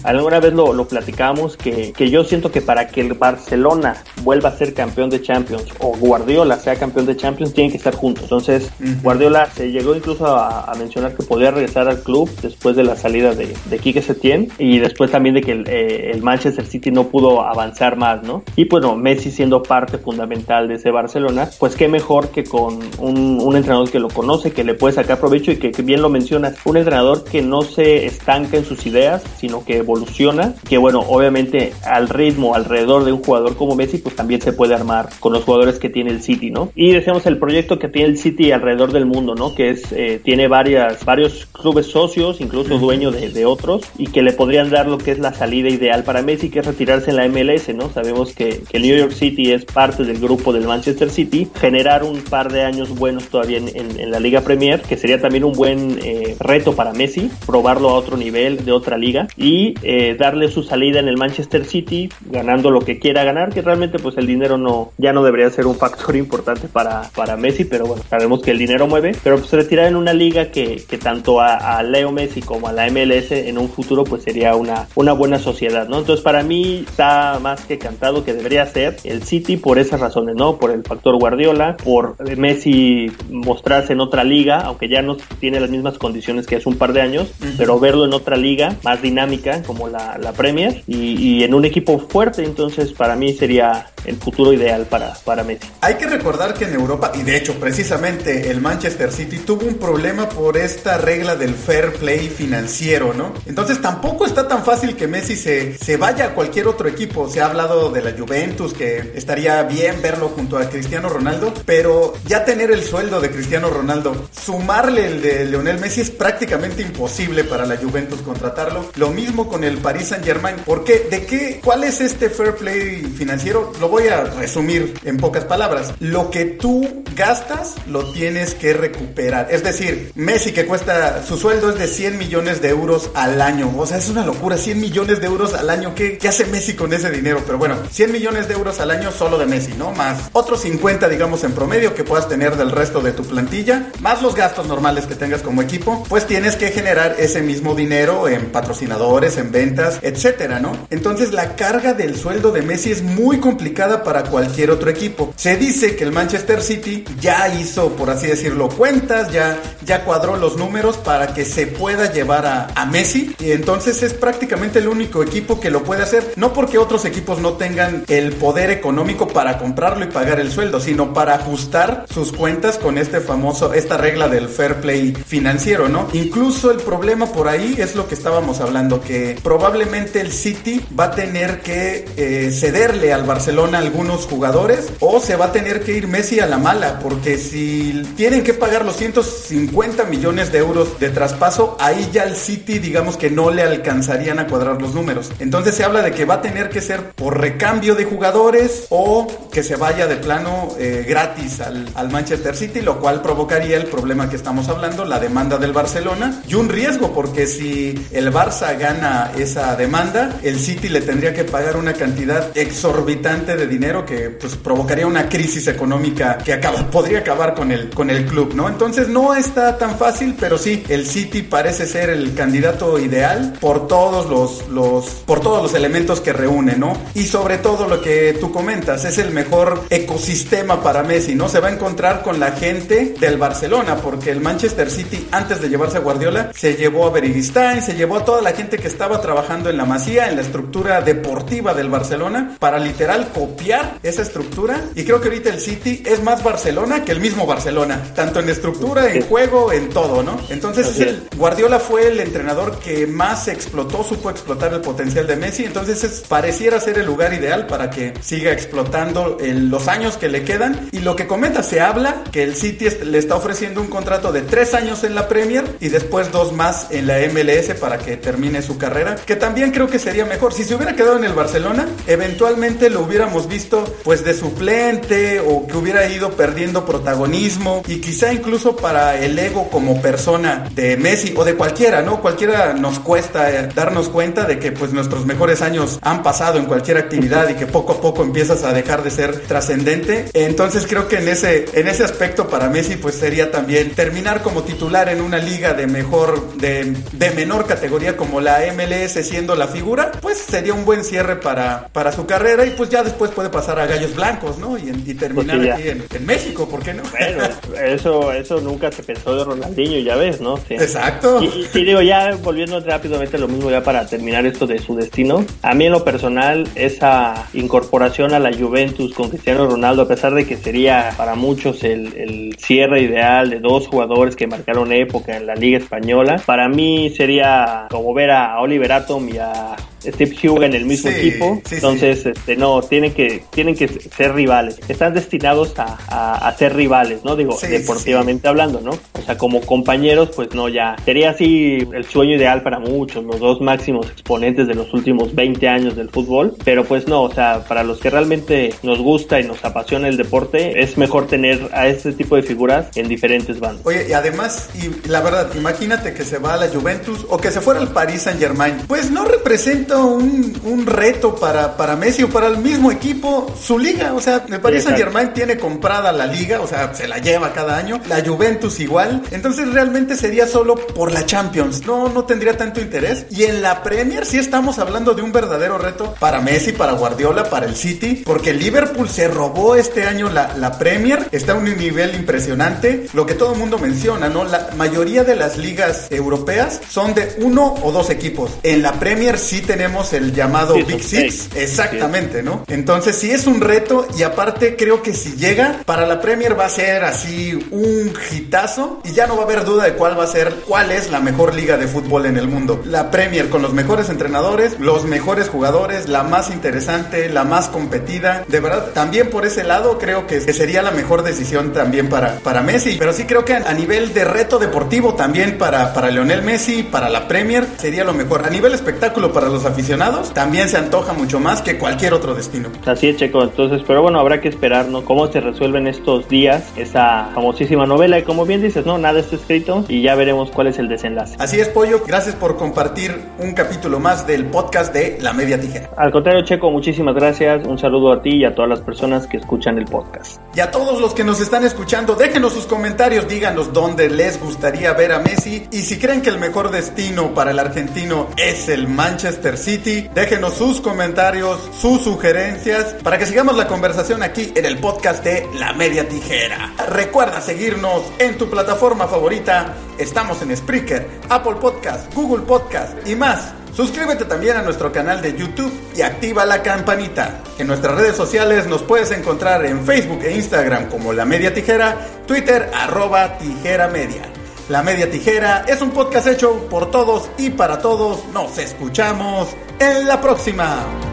Alguna 0.02 0.40
vez 0.40 0.52
lo, 0.52 0.72
lo 0.72 0.86
platicamos 0.88 1.56
que, 1.56 1.92
que 1.92 2.10
yo 2.10 2.24
siento 2.24 2.50
que 2.50 2.60
para 2.60 2.88
que 2.88 3.00
el 3.00 3.14
Barcelona 3.14 4.02
vuelva 4.22 4.50
a 4.50 4.56
ser 4.56 4.74
campeón 4.74 5.10
de 5.10 5.22
Champions 5.22 5.64
o 5.78 5.96
Guardiola 5.96 6.58
sea 6.58 6.76
campeón 6.76 7.06
de 7.06 7.16
Champions, 7.16 7.54
tienen 7.54 7.70
que 7.70 7.78
estar 7.78 7.94
juntos. 7.94 8.24
Entonces, 8.24 8.70
Guardiola 9.02 9.48
se 9.54 9.70
llegó 9.70 9.94
incluso 9.94 10.26
a, 10.26 10.72
mencionar 10.78 11.14
que 11.14 11.22
podía 11.22 11.50
regresar 11.50 11.88
al 11.88 12.00
club 12.00 12.30
después 12.40 12.74
de 12.76 12.82
la 12.82 12.96
salida 12.96 13.34
de, 13.34 13.54
de 13.68 13.78
Quique 13.78 14.02
Setién 14.02 14.41
y 14.58 14.78
después 14.78 15.10
también 15.10 15.34
de 15.34 15.40
que 15.40 15.52
el, 15.52 15.68
eh, 15.68 16.10
el, 16.12 16.22
Manchester 16.22 16.64
City 16.66 16.90
no 16.90 17.08
pudo 17.08 17.42
avanzar 17.42 17.96
más, 17.96 18.22
¿no? 18.22 18.42
Y 18.56 18.66
bueno, 18.66 18.96
Messi 18.96 19.30
siendo 19.30 19.62
parte 19.62 19.98
fundamental 19.98 20.68
de 20.68 20.74
ese 20.74 20.90
Barcelona, 20.90 21.48
pues 21.58 21.74
qué 21.74 21.88
mejor 21.88 22.28
que 22.28 22.44
con 22.44 22.78
un, 22.98 23.40
un 23.40 23.56
entrenador 23.56 23.90
que 23.90 23.98
lo 23.98 24.08
conoce, 24.08 24.52
que 24.52 24.64
le 24.64 24.74
puede 24.74 24.94
sacar 24.94 25.18
provecho 25.18 25.52
y 25.52 25.56
que, 25.56 25.72
que, 25.72 25.82
bien 25.82 26.02
lo 26.02 26.08
mencionas, 26.08 26.56
un 26.64 26.76
entrenador 26.76 27.24
que 27.24 27.42
no 27.42 27.62
se 27.62 28.06
estanca 28.06 28.56
en 28.56 28.64
sus 28.64 28.86
ideas, 28.86 29.22
sino 29.36 29.64
que 29.64 29.78
evoluciona, 29.78 30.54
que 30.68 30.78
bueno, 30.78 31.00
obviamente 31.00 31.72
al 31.84 32.08
ritmo, 32.08 32.54
alrededor 32.54 33.04
de 33.04 33.12
un 33.12 33.22
jugador 33.22 33.56
como 33.56 33.74
Messi, 33.74 33.98
pues 33.98 34.16
también 34.16 34.40
se 34.40 34.52
puede 34.52 34.74
armar 34.74 35.08
con 35.20 35.32
los 35.32 35.44
jugadores 35.44 35.78
que 35.78 35.88
tiene 35.88 36.10
el 36.10 36.22
City, 36.22 36.50
¿no? 36.50 36.70
Y 36.74 36.92
decíamos 36.92 37.26
el 37.26 37.38
proyecto 37.38 37.78
que 37.78 37.88
tiene 37.88 38.08
el 38.08 38.18
City 38.18 38.52
alrededor 38.52 38.92
del 38.92 39.06
mundo, 39.06 39.34
¿no? 39.34 39.54
Que 39.54 39.70
es, 39.70 39.92
eh, 39.92 40.20
tiene 40.22 40.48
varias, 40.48 41.04
varios 41.04 41.46
clubes 41.46 41.86
socios, 41.86 42.40
incluso 42.40 42.78
dueño 42.78 43.10
de, 43.10 43.30
de, 43.30 43.44
otros, 43.44 43.82
y 43.98 44.06
que 44.06 44.22
le 44.22 44.31
podrían 44.32 44.70
dar 44.70 44.88
lo 44.88 44.98
que 44.98 45.12
es 45.12 45.18
la 45.18 45.32
salida 45.32 45.68
ideal 45.68 46.04
para 46.04 46.22
Messi, 46.22 46.50
que 46.50 46.60
es 46.60 46.66
retirarse 46.66 47.10
en 47.10 47.16
la 47.16 47.28
MLS, 47.28 47.74
¿no? 47.74 47.90
Sabemos 47.90 48.34
que, 48.34 48.62
que 48.68 48.80
New 48.80 48.96
York 48.96 49.12
City 49.12 49.52
es 49.52 49.64
parte 49.64 50.04
del 50.04 50.18
grupo 50.18 50.52
del 50.52 50.66
Manchester 50.66 51.10
City, 51.10 51.48
generar 51.58 52.04
un 52.04 52.20
par 52.20 52.52
de 52.52 52.62
años 52.62 52.90
buenos 52.90 53.28
todavía 53.28 53.58
en, 53.58 53.68
en, 53.68 53.98
en 53.98 54.10
la 54.10 54.20
Liga 54.20 54.40
Premier, 54.42 54.82
que 54.82 54.96
sería 54.96 55.20
también 55.20 55.44
un 55.44 55.52
buen 55.52 55.98
eh, 56.02 56.36
reto 56.40 56.74
para 56.74 56.92
Messi, 56.92 57.30
probarlo 57.46 57.90
a 57.90 57.94
otro 57.94 58.16
nivel 58.16 58.64
de 58.64 58.72
otra 58.72 58.96
liga 58.96 59.28
y 59.36 59.74
eh, 59.82 60.16
darle 60.18 60.48
su 60.48 60.62
salida 60.62 61.00
en 61.00 61.08
el 61.08 61.16
Manchester 61.16 61.64
City, 61.64 62.08
ganando 62.26 62.70
lo 62.70 62.80
que 62.80 62.98
quiera 62.98 63.24
ganar, 63.24 63.52
que 63.52 63.62
realmente 63.62 63.98
pues 63.98 64.16
el 64.16 64.26
dinero 64.26 64.58
no 64.58 64.92
ya 64.98 65.12
no 65.12 65.22
debería 65.22 65.50
ser 65.50 65.66
un 65.66 65.76
factor 65.76 66.16
importante 66.24 66.68
para, 66.68 67.02
para 67.14 67.36
Messi, 67.36 67.64
pero 67.64 67.86
bueno, 67.86 68.02
sabemos 68.08 68.42
que 68.42 68.50
el 68.50 68.58
dinero 68.58 68.86
mueve, 68.86 69.14
pero 69.22 69.38
pues 69.38 69.52
retirar 69.52 69.86
en 69.86 69.96
una 69.96 70.12
liga 70.12 70.50
que, 70.50 70.82
que 70.88 70.98
tanto 70.98 71.40
a, 71.40 71.78
a, 71.78 71.82
Leo 71.82 72.12
Messi 72.12 72.40
como 72.40 72.68
a 72.68 72.72
la 72.72 72.88
MLS 72.90 73.32
en 73.32 73.58
un 73.58 73.68
futuro 73.68 74.04
pues 74.04 74.21
sería 74.22 74.54
una, 74.54 74.88
una 74.94 75.12
buena 75.12 75.38
sociedad, 75.38 75.88
¿no? 75.88 75.98
Entonces 75.98 76.22
para 76.22 76.42
mí 76.42 76.84
está 76.88 77.38
más 77.40 77.62
que 77.62 77.78
cantado 77.78 78.24
que 78.24 78.32
debería 78.32 78.64
ser 78.66 78.96
el 79.04 79.22
City 79.22 79.56
por 79.56 79.78
esas 79.78 80.00
razones, 80.00 80.36
¿no? 80.36 80.56
Por 80.58 80.70
el 80.70 80.82
factor 80.82 81.18
Guardiola, 81.18 81.76
por 81.82 82.16
Messi 82.36 83.10
mostrarse 83.30 83.92
en 83.92 84.00
otra 84.00 84.24
liga, 84.24 84.60
aunque 84.60 84.88
ya 84.88 85.02
no 85.02 85.16
tiene 85.40 85.60
las 85.60 85.70
mismas 85.70 85.98
condiciones 85.98 86.46
que 86.46 86.56
hace 86.56 86.68
un 86.68 86.76
par 86.76 86.92
de 86.92 87.00
años, 87.00 87.28
uh 87.40 87.44
-huh. 87.44 87.54
pero 87.58 87.78
verlo 87.78 88.04
en 88.04 88.12
otra 88.12 88.36
liga 88.36 88.76
más 88.82 89.02
dinámica 89.02 89.62
como 89.62 89.88
la, 89.88 90.18
la 90.18 90.32
Premier 90.32 90.82
y, 90.86 91.16
y 91.18 91.44
en 91.44 91.54
un 91.54 91.64
equipo 91.64 91.98
fuerte, 91.98 92.44
entonces 92.44 92.92
para 92.92 93.16
mí 93.16 93.32
sería 93.32 93.88
el 94.04 94.16
futuro 94.16 94.52
ideal 94.52 94.86
para, 94.86 95.14
para 95.24 95.44
Messi. 95.44 95.68
Hay 95.80 95.94
que 95.94 96.06
recordar 96.06 96.54
que 96.54 96.64
en 96.64 96.74
Europa, 96.74 97.12
y 97.14 97.22
de 97.22 97.36
hecho 97.36 97.54
precisamente 97.54 98.50
el 98.50 98.60
Manchester 98.60 99.10
City 99.12 99.38
tuvo 99.38 99.66
un 99.66 99.74
problema 99.74 100.28
por 100.28 100.56
esta 100.56 100.98
regla 100.98 101.36
del 101.36 101.54
fair 101.54 101.92
play 101.94 102.28
financiero, 102.28 103.14
¿no? 103.14 103.32
Entonces 103.46 103.80
tampoco 103.80 104.11
está 104.24 104.48
tan 104.48 104.64
fácil 104.64 104.96
que 104.96 105.08
Messi 105.08 105.36
se, 105.36 105.76
se 105.78 105.96
vaya 105.96 106.26
a 106.26 106.34
cualquier 106.34 106.68
otro 106.68 106.88
equipo. 106.88 107.28
Se 107.28 107.40
ha 107.40 107.46
hablado 107.46 107.90
de 107.90 108.02
la 108.02 108.12
Juventus, 108.12 108.72
que 108.72 109.12
estaría 109.14 109.62
bien 109.64 110.00
verlo 110.02 110.28
junto 110.28 110.58
a 110.58 110.68
Cristiano 110.68 111.08
Ronaldo, 111.08 111.52
pero 111.64 112.14
ya 112.26 112.44
tener 112.44 112.70
el 112.70 112.82
sueldo 112.82 113.20
de 113.20 113.30
Cristiano 113.30 113.70
Ronaldo, 113.70 114.28
sumarle 114.32 115.06
el 115.06 115.22
de 115.22 115.44
Lionel 115.46 115.78
Messi 115.78 116.00
es 116.00 116.10
prácticamente 116.10 116.82
imposible 116.82 117.44
para 117.44 117.66
la 117.66 117.76
Juventus 117.76 118.22
contratarlo. 118.22 118.90
Lo 118.96 119.10
mismo 119.10 119.48
con 119.48 119.64
el 119.64 119.78
Paris 119.78 120.08
Saint 120.08 120.24
Germain. 120.24 120.56
¿Por 120.56 120.84
qué? 120.84 121.06
¿De 121.10 121.26
qué? 121.26 121.60
¿Cuál 121.62 121.84
es 121.84 122.00
este 122.00 122.30
fair 122.30 122.54
play 122.54 123.02
financiero? 123.16 123.72
Lo 123.80 123.88
voy 123.88 124.08
a 124.08 124.24
resumir 124.24 124.94
en 125.04 125.16
pocas 125.16 125.44
palabras. 125.44 125.92
Lo 126.00 126.30
que 126.30 126.44
tú 126.44 127.04
gastas 127.14 127.74
lo 127.86 128.12
tienes 128.12 128.54
que 128.54 128.72
recuperar. 128.72 129.48
Es 129.50 129.62
decir, 129.62 130.12
Messi 130.14 130.52
que 130.52 130.66
cuesta 130.66 131.22
su 131.24 131.36
sueldo 131.36 131.70
es 131.70 131.78
de 131.78 131.86
100 131.86 132.18
millones 132.18 132.62
de 132.62 132.68
euros 132.70 133.10
al 133.14 133.40
año. 133.40 133.72
O 133.76 133.86
sea, 133.86 134.00
es 134.02 134.10
una 134.10 134.24
locura. 134.24 134.56
100 134.56 134.80
millones 134.80 135.20
de 135.20 135.26
euros 135.26 135.54
al 135.54 135.70
año. 135.70 135.94
¿Qué, 135.94 136.18
hace 136.28 136.44
Messi 136.46 136.74
con 136.74 136.92
ese 136.92 137.10
dinero? 137.10 137.40
Pero 137.46 137.58
bueno, 137.58 137.76
100 137.90 138.10
millones 138.10 138.48
de 138.48 138.54
euros 138.54 138.80
al 138.80 138.90
año 138.90 139.12
solo 139.12 139.38
de 139.38 139.46
Messi, 139.46 139.74
¿no? 139.74 139.92
Más 139.92 140.30
otros 140.32 140.62
50, 140.62 141.08
digamos, 141.08 141.44
en 141.44 141.52
promedio 141.52 141.94
que 141.94 142.02
puedas 142.02 142.28
tener 142.28 142.56
del 142.56 142.70
resto 142.70 143.00
de 143.00 143.12
tu 143.12 143.24
plantilla, 143.24 143.90
más 144.00 144.20
los 144.22 144.34
gastos 144.34 144.66
normales 144.66 145.06
que 145.06 145.14
tengas 145.14 145.42
como 145.42 145.62
equipo, 145.62 146.04
pues 146.08 146.26
tienes 146.26 146.56
que 146.56 146.70
generar 146.70 147.16
ese 147.18 147.42
mismo 147.42 147.74
dinero 147.74 148.28
en 148.28 148.46
patrocinadores, 148.46 149.36
en 149.36 149.52
ventas, 149.52 150.00
etcétera, 150.02 150.58
¿no? 150.58 150.76
Entonces 150.90 151.32
la 151.32 151.54
carga 151.54 151.94
del 151.94 152.16
sueldo 152.16 152.50
de 152.50 152.62
Messi 152.62 152.90
es 152.90 153.02
muy 153.02 153.38
complicada 153.38 154.02
para 154.02 154.24
cualquier 154.24 154.70
otro 154.70 154.90
equipo. 154.90 155.32
Se 155.36 155.56
dice 155.56 155.94
que 155.94 156.04
el 156.04 156.12
Manchester 156.12 156.62
City 156.62 157.04
ya 157.20 157.48
hizo, 157.54 157.90
por 157.90 158.10
así 158.10 158.26
decirlo, 158.26 158.68
cuentas, 158.68 159.30
ya, 159.32 159.58
ya 159.84 160.04
cuadró 160.04 160.36
los 160.36 160.56
números 160.56 160.96
para 160.96 161.34
que 161.34 161.44
se 161.44 161.68
pueda 161.68 162.12
llevar 162.12 162.46
a, 162.46 162.68
a 162.74 162.86
Messi 162.86 163.34
y 163.38 163.52
entonces 163.52 163.91
es 164.00 164.14
prácticamente 164.14 164.78
el 164.78 164.88
único 164.88 165.22
equipo 165.22 165.60
que 165.60 165.70
lo 165.70 165.82
puede 165.82 166.02
hacer, 166.02 166.32
no 166.36 166.52
porque 166.52 166.78
otros 166.78 167.04
equipos 167.04 167.40
no 167.40 167.54
tengan 167.54 168.04
el 168.08 168.32
poder 168.32 168.70
económico 168.70 169.28
para 169.28 169.58
comprarlo 169.58 170.04
y 170.04 170.08
pagar 170.08 170.40
el 170.40 170.50
sueldo, 170.50 170.80
sino 170.80 171.12
para 171.12 171.34
ajustar 171.34 172.06
sus 172.08 172.32
cuentas 172.32 172.78
con 172.78 172.96
este 172.96 173.20
famoso, 173.20 173.74
esta 173.74 173.96
regla 173.96 174.28
del 174.28 174.48
fair 174.48 174.76
play 174.76 175.12
financiero, 175.12 175.88
¿no? 175.88 176.08
Incluso 176.12 176.70
el 176.70 176.78
problema 176.78 177.26
por 177.26 177.48
ahí 177.48 177.74
es 177.78 177.94
lo 177.96 178.08
que 178.08 178.14
estábamos 178.14 178.60
hablando, 178.60 179.00
que 179.00 179.36
probablemente 179.42 180.20
el 180.20 180.32
City 180.32 180.80
va 180.98 181.04
a 181.04 181.10
tener 181.10 181.60
que 181.60 182.06
eh, 182.16 182.50
cederle 182.52 183.12
al 183.12 183.24
Barcelona 183.24 183.78
algunos 183.78 184.26
jugadores 184.26 184.92
o 185.00 185.20
se 185.20 185.36
va 185.36 185.46
a 185.46 185.52
tener 185.52 185.82
que 185.82 185.92
ir 185.92 186.08
Messi 186.08 186.40
a 186.40 186.46
la 186.46 186.58
mala, 186.58 186.98
porque 187.00 187.36
si 187.36 188.02
tienen 188.16 188.44
que 188.44 188.54
pagar 188.54 188.84
los 188.84 188.96
150 188.96 190.04
millones 190.04 190.52
de 190.52 190.58
euros 190.58 191.00
de 191.00 191.10
traspaso, 191.10 191.76
ahí 191.80 192.08
ya 192.12 192.24
el 192.24 192.36
City 192.36 192.78
digamos 192.78 193.16
que 193.16 193.30
no 193.30 193.50
le 193.50 193.62
alcanzarían 193.82 194.38
a 194.38 194.46
cuadrar 194.46 194.80
los 194.80 194.94
números. 194.94 195.30
Entonces 195.40 195.74
se 195.74 195.84
habla 195.84 196.02
de 196.02 196.12
que 196.12 196.24
va 196.24 196.34
a 196.34 196.42
tener 196.42 196.70
que 196.70 196.80
ser 196.80 197.10
por 197.10 197.40
recambio 197.40 197.94
de 197.94 198.04
jugadores 198.04 198.86
o 198.90 199.26
que 199.50 199.62
se 199.62 199.76
vaya 199.76 200.06
de 200.06 200.16
plano 200.16 200.68
eh, 200.78 201.04
gratis 201.06 201.60
al, 201.60 201.88
al 201.94 202.10
Manchester 202.10 202.54
City, 202.54 202.80
lo 202.80 203.00
cual 203.00 203.20
provocaría 203.22 203.76
el 203.76 203.86
problema 203.86 204.30
que 204.30 204.36
estamos 204.36 204.68
hablando, 204.68 205.04
la 205.04 205.18
demanda 205.18 205.58
del 205.58 205.72
Barcelona 205.72 206.42
y 206.46 206.54
un 206.54 206.68
riesgo 206.68 207.12
porque 207.12 207.46
si 207.46 208.06
el 208.12 208.32
Barça 208.32 208.78
gana 208.78 209.32
esa 209.36 209.74
demanda, 209.76 210.38
el 210.42 210.58
City 210.58 210.88
le 210.88 211.00
tendría 211.00 211.34
que 211.34 211.44
pagar 211.44 211.76
una 211.76 211.92
cantidad 211.94 212.56
exorbitante 212.56 213.56
de 213.56 213.66
dinero 213.66 214.06
que 214.06 214.30
pues 214.30 214.56
provocaría 214.56 215.06
una 215.06 215.28
crisis 215.28 215.66
económica 215.66 216.38
que 216.38 216.52
acaba, 216.52 216.90
podría 216.90 217.18
acabar 217.18 217.54
con 217.54 217.72
el, 217.72 217.90
con 217.90 218.10
el 218.10 218.26
club, 218.26 218.54
¿no? 218.54 218.68
Entonces 218.68 219.08
no 219.08 219.34
está 219.34 219.78
tan 219.78 219.98
fácil, 219.98 220.36
pero 220.38 220.58
sí, 220.58 220.84
el 220.88 221.06
City 221.06 221.42
parece 221.42 221.86
ser 221.86 222.10
el 222.10 222.34
candidato 222.34 222.98
ideal 222.98 223.54
por 223.62 223.86
todos 223.86 224.28
los, 224.28 224.68
los, 224.70 225.06
por 225.24 225.40
todos 225.40 225.62
los 225.62 225.72
elementos 225.74 226.20
que 226.20 226.32
reúne, 226.32 226.74
¿no? 226.74 226.94
Y 227.14 227.26
sobre 227.26 227.58
todo 227.58 227.86
lo 227.86 228.02
que 228.02 228.36
tú 228.40 228.50
comentas, 228.50 229.04
es 229.04 229.18
el 229.18 229.30
mejor 229.30 229.84
ecosistema 229.88 230.82
para 230.82 231.04
Messi, 231.04 231.36
¿no? 231.36 231.48
Se 231.48 231.60
va 231.60 231.68
a 231.68 231.72
encontrar 231.72 232.24
con 232.24 232.40
la 232.40 232.50
gente 232.50 233.14
del 233.20 233.38
Barcelona, 233.38 233.98
porque 233.98 234.32
el 234.32 234.40
Manchester 234.40 234.90
City, 234.90 235.28
antes 235.30 235.60
de 235.60 235.68
llevarse 235.68 235.98
a 235.98 236.00
Guardiola, 236.00 236.50
se 236.56 236.74
llevó 236.74 237.06
a 237.06 237.10
Berigstein, 237.10 237.82
se 237.82 237.94
llevó 237.94 238.16
a 238.16 238.24
toda 238.24 238.42
la 238.42 238.50
gente 238.50 238.78
que 238.78 238.88
estaba 238.88 239.20
trabajando 239.20 239.70
en 239.70 239.76
la 239.76 239.84
masía, 239.84 240.28
en 240.28 240.34
la 240.34 240.42
estructura 240.42 241.00
deportiva 241.00 241.72
del 241.72 241.88
Barcelona, 241.88 242.56
para 242.58 242.80
literal 242.80 243.28
copiar 243.32 243.98
esa 244.02 244.22
estructura. 244.22 244.86
Y 244.96 245.04
creo 245.04 245.20
que 245.20 245.28
ahorita 245.28 245.50
el 245.50 245.60
City 245.60 246.02
es 246.04 246.20
más 246.20 246.42
Barcelona 246.42 247.04
que 247.04 247.12
el 247.12 247.20
mismo 247.20 247.46
Barcelona, 247.46 248.02
tanto 248.12 248.40
en 248.40 248.48
estructura, 248.48 249.08
en 249.12 249.22
juego, 249.22 249.70
en 249.70 249.88
todo, 249.88 250.24
¿no? 250.24 250.36
Entonces, 250.48 250.98
el, 250.98 251.28
Guardiola 251.36 251.78
fue 251.78 252.08
el 252.08 252.18
entrenador 252.18 252.80
que 252.80 253.06
más 253.06 253.51
explotó, 253.52 254.02
supo 254.04 254.30
explotar 254.30 254.72
el 254.72 254.80
potencial 254.80 255.26
de 255.26 255.36
Messi, 255.36 255.64
entonces 255.64 256.04
es, 256.04 256.20
pareciera 256.22 256.80
ser 256.80 256.98
el 256.98 257.06
lugar 257.06 257.32
ideal 257.32 257.66
para 257.66 257.90
que 257.90 258.14
siga 258.20 258.52
explotando 258.52 259.38
en 259.40 259.70
los 259.70 259.88
años 259.88 260.16
que 260.16 260.28
le 260.28 260.44
quedan. 260.44 260.88
Y 260.92 261.00
lo 261.00 261.16
que 261.16 261.26
comenta, 261.26 261.62
se 261.62 261.80
habla 261.80 262.24
que 262.32 262.42
el 262.42 262.56
City 262.56 262.88
le 263.04 263.18
está 263.18 263.36
ofreciendo 263.36 263.80
un 263.80 263.88
contrato 263.88 264.32
de 264.32 264.42
tres 264.42 264.74
años 264.74 265.04
en 265.04 265.14
la 265.14 265.28
Premier 265.28 265.64
y 265.80 265.88
después 265.88 266.32
dos 266.32 266.52
más 266.52 266.88
en 266.90 267.06
la 267.06 267.18
MLS 267.32 267.74
para 267.80 267.98
que 267.98 268.16
termine 268.16 268.62
su 268.62 268.78
carrera, 268.78 269.16
que 269.16 269.36
también 269.36 269.70
creo 269.70 269.88
que 269.88 269.98
sería 269.98 270.24
mejor. 270.24 270.52
Si 270.52 270.64
se 270.64 270.74
hubiera 270.74 270.94
quedado 270.94 271.16
en 271.16 271.24
el 271.24 271.32
Barcelona, 271.32 271.86
eventualmente 272.06 272.90
lo 272.90 273.00
hubiéramos 273.00 273.48
visto 273.48 273.84
pues 274.02 274.24
de 274.24 274.34
suplente 274.34 275.40
o 275.40 275.66
que 275.66 275.76
hubiera 275.76 276.08
ido 276.08 276.32
perdiendo 276.32 276.84
protagonismo 276.84 277.82
y 277.86 278.00
quizá 278.00 278.32
incluso 278.32 278.76
para 278.76 279.18
el 279.18 279.38
ego 279.38 279.68
como 279.70 280.00
persona 280.00 280.68
de 280.74 280.96
Messi 280.96 281.34
o 281.36 281.44
de 281.44 281.54
cualquiera, 281.54 282.02
¿no? 282.02 282.20
Cualquiera 282.20 282.72
nos 282.74 282.98
cuesta 282.98 283.41
eh, 283.50 283.68
darnos 283.74 284.08
cuenta 284.08 284.44
de 284.44 284.58
que 284.58 284.72
pues 284.72 284.92
nuestros 284.92 285.26
mejores 285.26 285.62
años 285.62 285.98
han 286.02 286.22
pasado 286.22 286.58
en 286.58 286.66
cualquier 286.66 286.96
actividad 286.98 287.48
y 287.48 287.54
que 287.54 287.66
poco 287.66 287.92
a 287.92 288.00
poco 288.00 288.22
empiezas 288.22 288.64
a 288.64 288.72
dejar 288.72 289.02
de 289.02 289.10
ser 289.10 289.40
trascendente. 289.40 290.26
Entonces 290.34 290.86
creo 290.88 291.08
que 291.08 291.16
en 291.18 291.28
ese, 291.28 291.66
en 291.72 291.88
ese 291.88 292.04
aspecto 292.04 292.48
para 292.48 292.68
Messi 292.68 292.96
pues 292.96 293.14
sería 293.14 293.50
también 293.50 293.90
terminar 293.90 294.42
como 294.42 294.62
titular 294.62 295.08
en 295.08 295.20
una 295.20 295.38
liga 295.38 295.74
de 295.74 295.86
mejor, 295.86 296.52
de, 296.54 296.94
de 297.12 297.30
menor 297.32 297.66
categoría 297.66 298.16
como 298.16 298.40
la 298.40 298.60
MLS 298.76 299.12
siendo 299.26 299.54
la 299.54 299.68
figura, 299.68 300.12
pues 300.20 300.38
sería 300.38 300.74
un 300.74 300.84
buen 300.84 301.04
cierre 301.04 301.36
para, 301.36 301.88
para 301.92 302.12
su 302.12 302.26
carrera 302.26 302.64
y 302.66 302.70
pues 302.70 302.90
ya 302.90 303.02
después 303.02 303.30
puede 303.30 303.48
pasar 303.48 303.78
a 303.78 303.86
Gallos 303.86 304.14
Blancos, 304.14 304.58
¿no? 304.58 304.76
Y, 304.78 304.90
y 305.06 305.14
terminar 305.14 305.56
Pues 305.56 305.66
sí, 305.66 305.70
aquí 305.70 305.88
en, 305.88 306.04
en 306.12 306.26
México, 306.26 306.68
¿por 306.68 306.82
qué 306.82 306.94
no? 306.94 307.02
Bueno, 307.18 307.44
eso, 307.84 308.32
eso 308.32 308.60
nunca 308.60 308.90
se 308.92 309.02
pensó 309.02 309.34
de 309.36 309.44
Ronaldinho, 309.44 309.98
ya 310.00 310.16
ves, 310.16 310.40
¿no? 310.40 310.56
Sí. 310.68 310.74
Exacto. 310.74 311.40
Y, 311.42 311.46
y- 311.46 311.68
y 311.74 311.84
digo, 311.84 312.00
ya 312.02 312.34
volviendo 312.42 312.78
rápidamente 312.80 313.31
lo 313.38 313.48
mismo, 313.48 313.70
ya 313.70 313.82
para 313.82 314.06
terminar 314.06 314.46
esto 314.46 314.66
de 314.66 314.78
su 314.78 314.94
destino, 314.94 315.44
a 315.62 315.74
mí 315.74 315.86
en 315.86 315.92
lo 315.92 316.04
personal, 316.04 316.68
esa 316.74 317.48
incorporación 317.52 318.34
a 318.34 318.38
la 318.38 318.52
Juventus 318.52 319.14
con 319.14 319.28
Cristiano 319.28 319.66
Ronaldo, 319.66 320.02
a 320.02 320.08
pesar 320.08 320.34
de 320.34 320.46
que 320.46 320.56
sería 320.56 321.12
para 321.16 321.34
muchos 321.34 321.84
el, 321.84 322.14
el 322.14 322.56
cierre 322.58 323.02
ideal 323.02 323.50
de 323.50 323.60
dos 323.60 323.88
jugadores 323.88 324.36
que 324.36 324.46
marcaron 324.46 324.92
época 324.92 325.36
en 325.36 325.46
la 325.46 325.54
Liga 325.54 325.78
Española, 325.78 326.40
para 326.44 326.68
mí 326.68 327.10
sería 327.10 327.86
como 327.90 328.14
ver 328.14 328.30
a 328.30 328.60
Oliver 328.60 328.92
Atom 328.92 329.28
y 329.28 329.38
a 329.38 329.76
Steve 330.02 330.36
Hugh 330.42 330.62
en 330.62 330.74
el 330.74 330.84
mismo 330.84 331.10
Sí, 331.10 331.16
equipo. 331.16 331.56
sí, 331.56 331.62
sí. 331.70 331.74
Entonces, 331.76 332.26
este, 332.26 332.56
no, 332.56 332.80
tienen 332.82 333.12
que, 333.14 333.42
tienen 333.50 333.74
que 333.74 333.88
ser 333.88 334.34
rivales. 334.34 334.78
Están 334.88 335.14
destinados 335.14 335.78
a, 335.78 335.98
a- 336.08 336.48
a 336.48 336.56
ser 336.56 336.74
rivales, 336.74 337.24
¿no? 337.24 337.36
Digo, 337.36 337.56
deportivamente 337.60 338.48
hablando, 338.48 338.80
¿no? 338.80 338.90
O 338.90 339.22
sea, 339.24 339.36
como 339.38 339.60
compañeros, 339.60 340.30
pues 340.34 340.54
no, 340.54 340.68
ya. 340.68 340.96
Sería 341.04 341.30
así 341.30 341.78
el 341.94 342.04
sueño 342.04 342.36
ideal 342.36 342.62
para 342.62 342.78
muchos, 342.78 343.24
los 343.24 343.38
dos 343.40 343.60
máximos 343.60 344.06
exponentes 344.10 344.66
de 344.66 344.74
los 344.74 344.92
últimos 344.94 345.34
20 345.34 345.68
años 345.68 345.96
del 345.96 346.08
fútbol. 346.10 346.54
Pero 346.64 346.84
pues 346.84 347.06
no, 347.08 347.22
o 347.22 347.32
sea, 347.32 347.64
para 347.66 347.82
los 347.84 347.98
que 348.00 348.10
realmente 348.10 348.74
nos 348.82 348.98
gusta 349.00 349.40
y 349.40 349.44
nos 349.44 349.64
apasiona 349.64 350.08
el 350.08 350.16
deporte, 350.16 350.80
es 350.82 350.96
mejor 350.98 351.26
tener 351.26 351.68
a 351.72 351.86
este 351.88 352.12
tipo 352.12 352.36
de 352.36 352.42
figuras 352.42 352.86
en 352.96 353.08
diferentes 353.08 353.60
bandos. 353.60 353.82
Oye, 353.84 354.06
y 354.08 354.12
además, 354.12 354.70
y 354.74 355.08
la 355.08 355.20
verdad, 355.20 355.48
imagínate 355.56 356.14
que 356.14 356.24
se 356.24 356.38
va 356.38 356.54
a 356.54 356.56
la 356.56 356.68
Juventus 356.68 357.26
o 357.28 357.38
que 357.38 357.50
se 357.50 357.60
fuera 357.60 357.80
al 357.80 357.88
Paris 357.92 358.22
Saint 358.22 358.40
Germain. 358.40 358.76
Pues 358.86 359.10
no 359.10 359.24
representa 359.24 359.91
un, 359.96 360.60
un 360.64 360.86
reto 360.86 361.34
para, 361.34 361.76
para 361.76 361.96
Messi 361.96 362.22
o 362.22 362.28
para 362.28 362.48
el 362.48 362.58
mismo 362.58 362.90
equipo 362.90 363.52
su 363.60 363.78
liga. 363.78 364.14
O 364.14 364.20
sea, 364.20 364.44
el 364.48 364.60
Paris 364.60 364.84
Saint. 364.84 364.98
Germain 364.98 365.32
tiene 365.32 365.56
comprada 365.56 366.12
la 366.12 366.26
liga, 366.26 366.60
o 366.60 366.66
sea, 366.66 366.94
se 366.94 367.08
la 367.08 367.18
lleva 367.18 367.52
cada 367.52 367.76
año. 367.76 368.00
La 368.08 368.24
Juventus 368.24 368.80
igual. 368.80 369.22
Entonces 369.30 369.72
realmente 369.72 370.16
sería 370.16 370.46
solo 370.46 370.74
por 370.74 371.12
la 371.12 371.26
Champions. 371.26 371.86
No, 371.86 372.08
no 372.08 372.24
tendría 372.24 372.56
tanto 372.56 372.80
interés. 372.80 373.26
Y 373.30 373.44
en 373.44 373.62
la 373.62 373.82
Premier 373.82 374.26
sí 374.26 374.38
estamos 374.38 374.78
hablando 374.78 375.14
de 375.14 375.22
un 375.22 375.32
verdadero 375.32 375.78
reto 375.78 376.14
para 376.18 376.40
Messi, 376.40 376.72
para 376.72 376.92
Guardiola, 376.92 377.44
para 377.50 377.66
el 377.66 377.76
City. 377.76 378.22
Porque 378.24 378.52
Liverpool 378.52 379.08
se 379.08 379.28
robó 379.28 379.76
este 379.76 380.06
año 380.06 380.30
la, 380.30 380.54
la 380.56 380.78
Premier. 380.78 381.28
Está 381.32 381.52
a 381.52 381.56
un 381.56 381.64
nivel 381.64 382.14
impresionante. 382.14 383.06
Lo 383.12 383.26
que 383.26 383.34
todo 383.34 383.52
el 383.52 383.58
mundo 383.58 383.78
menciona, 383.78 384.28
¿no? 384.28 384.44
La 384.44 384.70
mayoría 384.76 385.24
de 385.24 385.36
las 385.36 385.58
ligas 385.58 386.08
europeas 386.10 386.80
son 386.88 387.14
de 387.14 387.36
uno 387.38 387.74
o 387.82 387.92
dos 387.92 388.10
equipos. 388.10 388.50
En 388.62 388.82
la 388.82 388.92
Premier 388.92 389.38
sí 389.38 389.60
tenemos 389.60 389.81
tenemos 389.82 390.12
el 390.12 390.32
llamado 390.32 390.76
Big 390.76 391.02
Six. 391.02 391.56
Exactamente, 391.56 392.40
¿no? 392.40 392.64
Entonces 392.68 393.16
sí 393.16 393.32
es 393.32 393.48
un 393.48 393.60
reto 393.60 394.06
y 394.16 394.22
aparte 394.22 394.76
creo 394.76 395.02
que 395.02 395.12
si 395.12 395.34
llega, 395.34 395.80
para 395.84 396.06
la 396.06 396.20
Premier 396.20 396.56
va 396.56 396.66
a 396.66 396.68
ser 396.68 397.02
así 397.02 397.58
un 397.72 398.12
hitazo 398.30 399.00
y 399.02 399.10
ya 399.10 399.26
no 399.26 399.34
va 399.34 399.42
a 399.42 399.44
haber 399.46 399.64
duda 399.64 399.82
de 399.82 399.94
cuál 399.94 400.16
va 400.16 400.22
a 400.22 400.28
ser, 400.28 400.54
cuál 400.68 400.92
es 400.92 401.10
la 401.10 401.18
mejor 401.18 401.56
liga 401.56 401.78
de 401.78 401.88
fútbol 401.88 402.26
en 402.26 402.36
el 402.36 402.46
mundo. 402.46 402.80
La 402.84 403.10
Premier 403.10 403.48
con 403.48 403.60
los 403.60 403.72
mejores 403.72 404.08
entrenadores, 404.08 404.78
los 404.78 405.04
mejores 405.04 405.48
jugadores, 405.48 406.08
la 406.08 406.22
más 406.22 406.50
interesante, 406.50 407.28
la 407.28 407.42
más 407.42 407.68
competida. 407.68 408.44
De 408.46 408.60
verdad, 408.60 408.90
también 408.94 409.30
por 409.30 409.44
ese 409.46 409.64
lado 409.64 409.98
creo 409.98 410.28
que 410.28 410.40
sería 410.40 410.82
la 410.82 410.92
mejor 410.92 411.24
decisión 411.24 411.72
también 411.72 412.08
para, 412.08 412.38
para 412.38 412.62
Messi. 412.62 412.98
Pero 413.00 413.12
sí 413.12 413.24
creo 413.24 413.44
que 413.44 413.54
a 413.54 413.74
nivel 413.74 414.14
de 414.14 414.24
reto 414.24 414.60
deportivo 414.60 415.14
también 415.14 415.58
para, 415.58 415.92
para 415.92 416.08
Lionel 416.12 416.42
Messi, 416.42 416.84
para 416.84 417.10
la 417.10 417.26
Premier, 417.26 417.66
sería 417.78 418.04
lo 418.04 418.14
mejor. 418.14 418.46
A 418.46 418.50
nivel 418.50 418.74
espectáculo 418.74 419.32
para 419.32 419.48
los 419.48 419.64
aficionados, 419.72 420.32
también 420.32 420.68
se 420.68 420.76
antoja 420.76 421.12
mucho 421.12 421.40
más 421.40 421.62
que 421.62 421.78
cualquier 421.78 422.14
otro 422.14 422.34
destino. 422.34 422.70
Así 422.86 423.08
es, 423.08 423.16
Checo. 423.16 423.42
Entonces, 423.42 423.82
pero 423.86 424.02
bueno, 424.02 424.20
habrá 424.20 424.40
que 424.40 424.48
esperar, 424.48 424.86
¿no? 424.86 425.04
Cómo 425.04 425.26
se 425.30 425.40
resuelven 425.40 425.86
estos 425.86 426.28
días 426.28 426.62
esa 426.76 427.30
famosísima 427.34 427.86
novela. 427.86 428.18
Y 428.18 428.22
como 428.22 428.46
bien 428.46 428.62
dices, 428.62 428.86
no, 428.86 428.98
nada 428.98 429.20
está 429.20 429.36
escrito 429.36 429.84
y 429.88 430.02
ya 430.02 430.14
veremos 430.14 430.50
cuál 430.50 430.68
es 430.68 430.78
el 430.78 430.88
desenlace. 430.88 431.36
Así 431.38 431.60
es, 431.60 431.68
Pollo. 431.68 432.02
Gracias 432.06 432.34
por 432.34 432.56
compartir 432.56 433.18
un 433.38 433.52
capítulo 433.52 434.00
más 434.00 434.26
del 434.26 434.46
podcast 434.46 434.92
de 434.92 435.18
La 435.20 435.32
Media 435.32 435.60
Tijera. 435.60 435.90
Al 435.96 436.12
contrario, 436.12 436.44
Checo, 436.44 436.70
muchísimas 436.70 437.14
gracias. 437.14 437.66
Un 437.66 437.78
saludo 437.78 438.12
a 438.12 438.22
ti 438.22 438.36
y 438.36 438.44
a 438.44 438.54
todas 438.54 438.68
las 438.68 438.80
personas 438.80 439.26
que 439.26 439.38
escuchan 439.38 439.78
el 439.78 439.86
podcast. 439.86 440.40
Y 440.54 440.60
a 440.60 440.70
todos 440.70 441.00
los 441.00 441.14
que 441.14 441.24
nos 441.24 441.40
están 441.40 441.64
escuchando, 441.64 442.14
déjenos 442.14 442.52
sus 442.52 442.66
comentarios, 442.66 443.28
díganos 443.28 443.72
dónde 443.72 444.08
les 444.10 444.40
gustaría 444.40 444.92
ver 444.92 445.12
a 445.12 445.18
Messi 445.18 445.66
y 445.70 445.82
si 445.82 445.98
creen 445.98 446.22
que 446.22 446.30
el 446.30 446.38
mejor 446.38 446.70
destino 446.70 447.34
para 447.34 447.52
el 447.52 447.58
argentino 447.58 448.28
es 448.36 448.68
el 448.68 448.88
Manchester 448.88 449.56
City, 449.62 450.08
déjenos 450.14 450.54
sus 450.54 450.80
comentarios, 450.80 451.58
sus 451.80 452.02
sugerencias 452.02 452.96
para 453.02 453.16
que 453.16 453.26
sigamos 453.26 453.56
la 453.56 453.68
conversación 453.68 454.22
aquí 454.22 454.52
en 454.56 454.64
el 454.64 454.78
podcast 454.78 455.22
de 455.24 455.46
La 455.54 455.72
Media 455.72 456.08
Tijera. 456.08 456.74
Recuerda 456.88 457.40
seguirnos 457.40 458.02
en 458.18 458.36
tu 458.36 458.50
plataforma 458.50 459.06
favorita. 459.06 459.74
Estamos 459.98 460.42
en 460.42 460.56
Spreaker, 460.56 461.08
Apple 461.28 461.56
Podcast, 461.60 462.12
Google 462.12 462.44
Podcast 462.44 463.06
y 463.06 463.14
más. 463.14 463.54
Suscríbete 463.72 464.24
también 464.24 464.56
a 464.56 464.62
nuestro 464.62 464.92
canal 464.92 465.22
de 465.22 465.36
YouTube 465.36 465.72
y 465.96 466.02
activa 466.02 466.44
la 466.44 466.62
campanita. 466.62 467.40
En 467.58 467.68
nuestras 467.68 467.94
redes 467.94 468.16
sociales 468.16 468.66
nos 468.66 468.82
puedes 468.82 469.10
encontrar 469.12 469.64
en 469.64 469.84
Facebook 469.86 470.22
e 470.24 470.32
Instagram 470.32 470.88
como 470.88 471.12
La 471.12 471.24
Media 471.24 471.54
Tijera, 471.54 471.96
Twitter 472.26 472.68
arroba 472.74 473.38
Tijera 473.38 473.88
Media. 473.88 474.31
La 474.68 474.82
Media 474.82 475.10
Tijera 475.10 475.64
es 475.66 475.82
un 475.82 475.90
podcast 475.90 476.26
hecho 476.28 476.68
por 476.70 476.90
todos 476.90 477.28
y 477.36 477.50
para 477.50 477.80
todos. 477.80 478.24
Nos 478.32 478.58
escuchamos 478.58 479.48
en 479.80 480.06
la 480.06 480.20
próxima. 480.20 481.11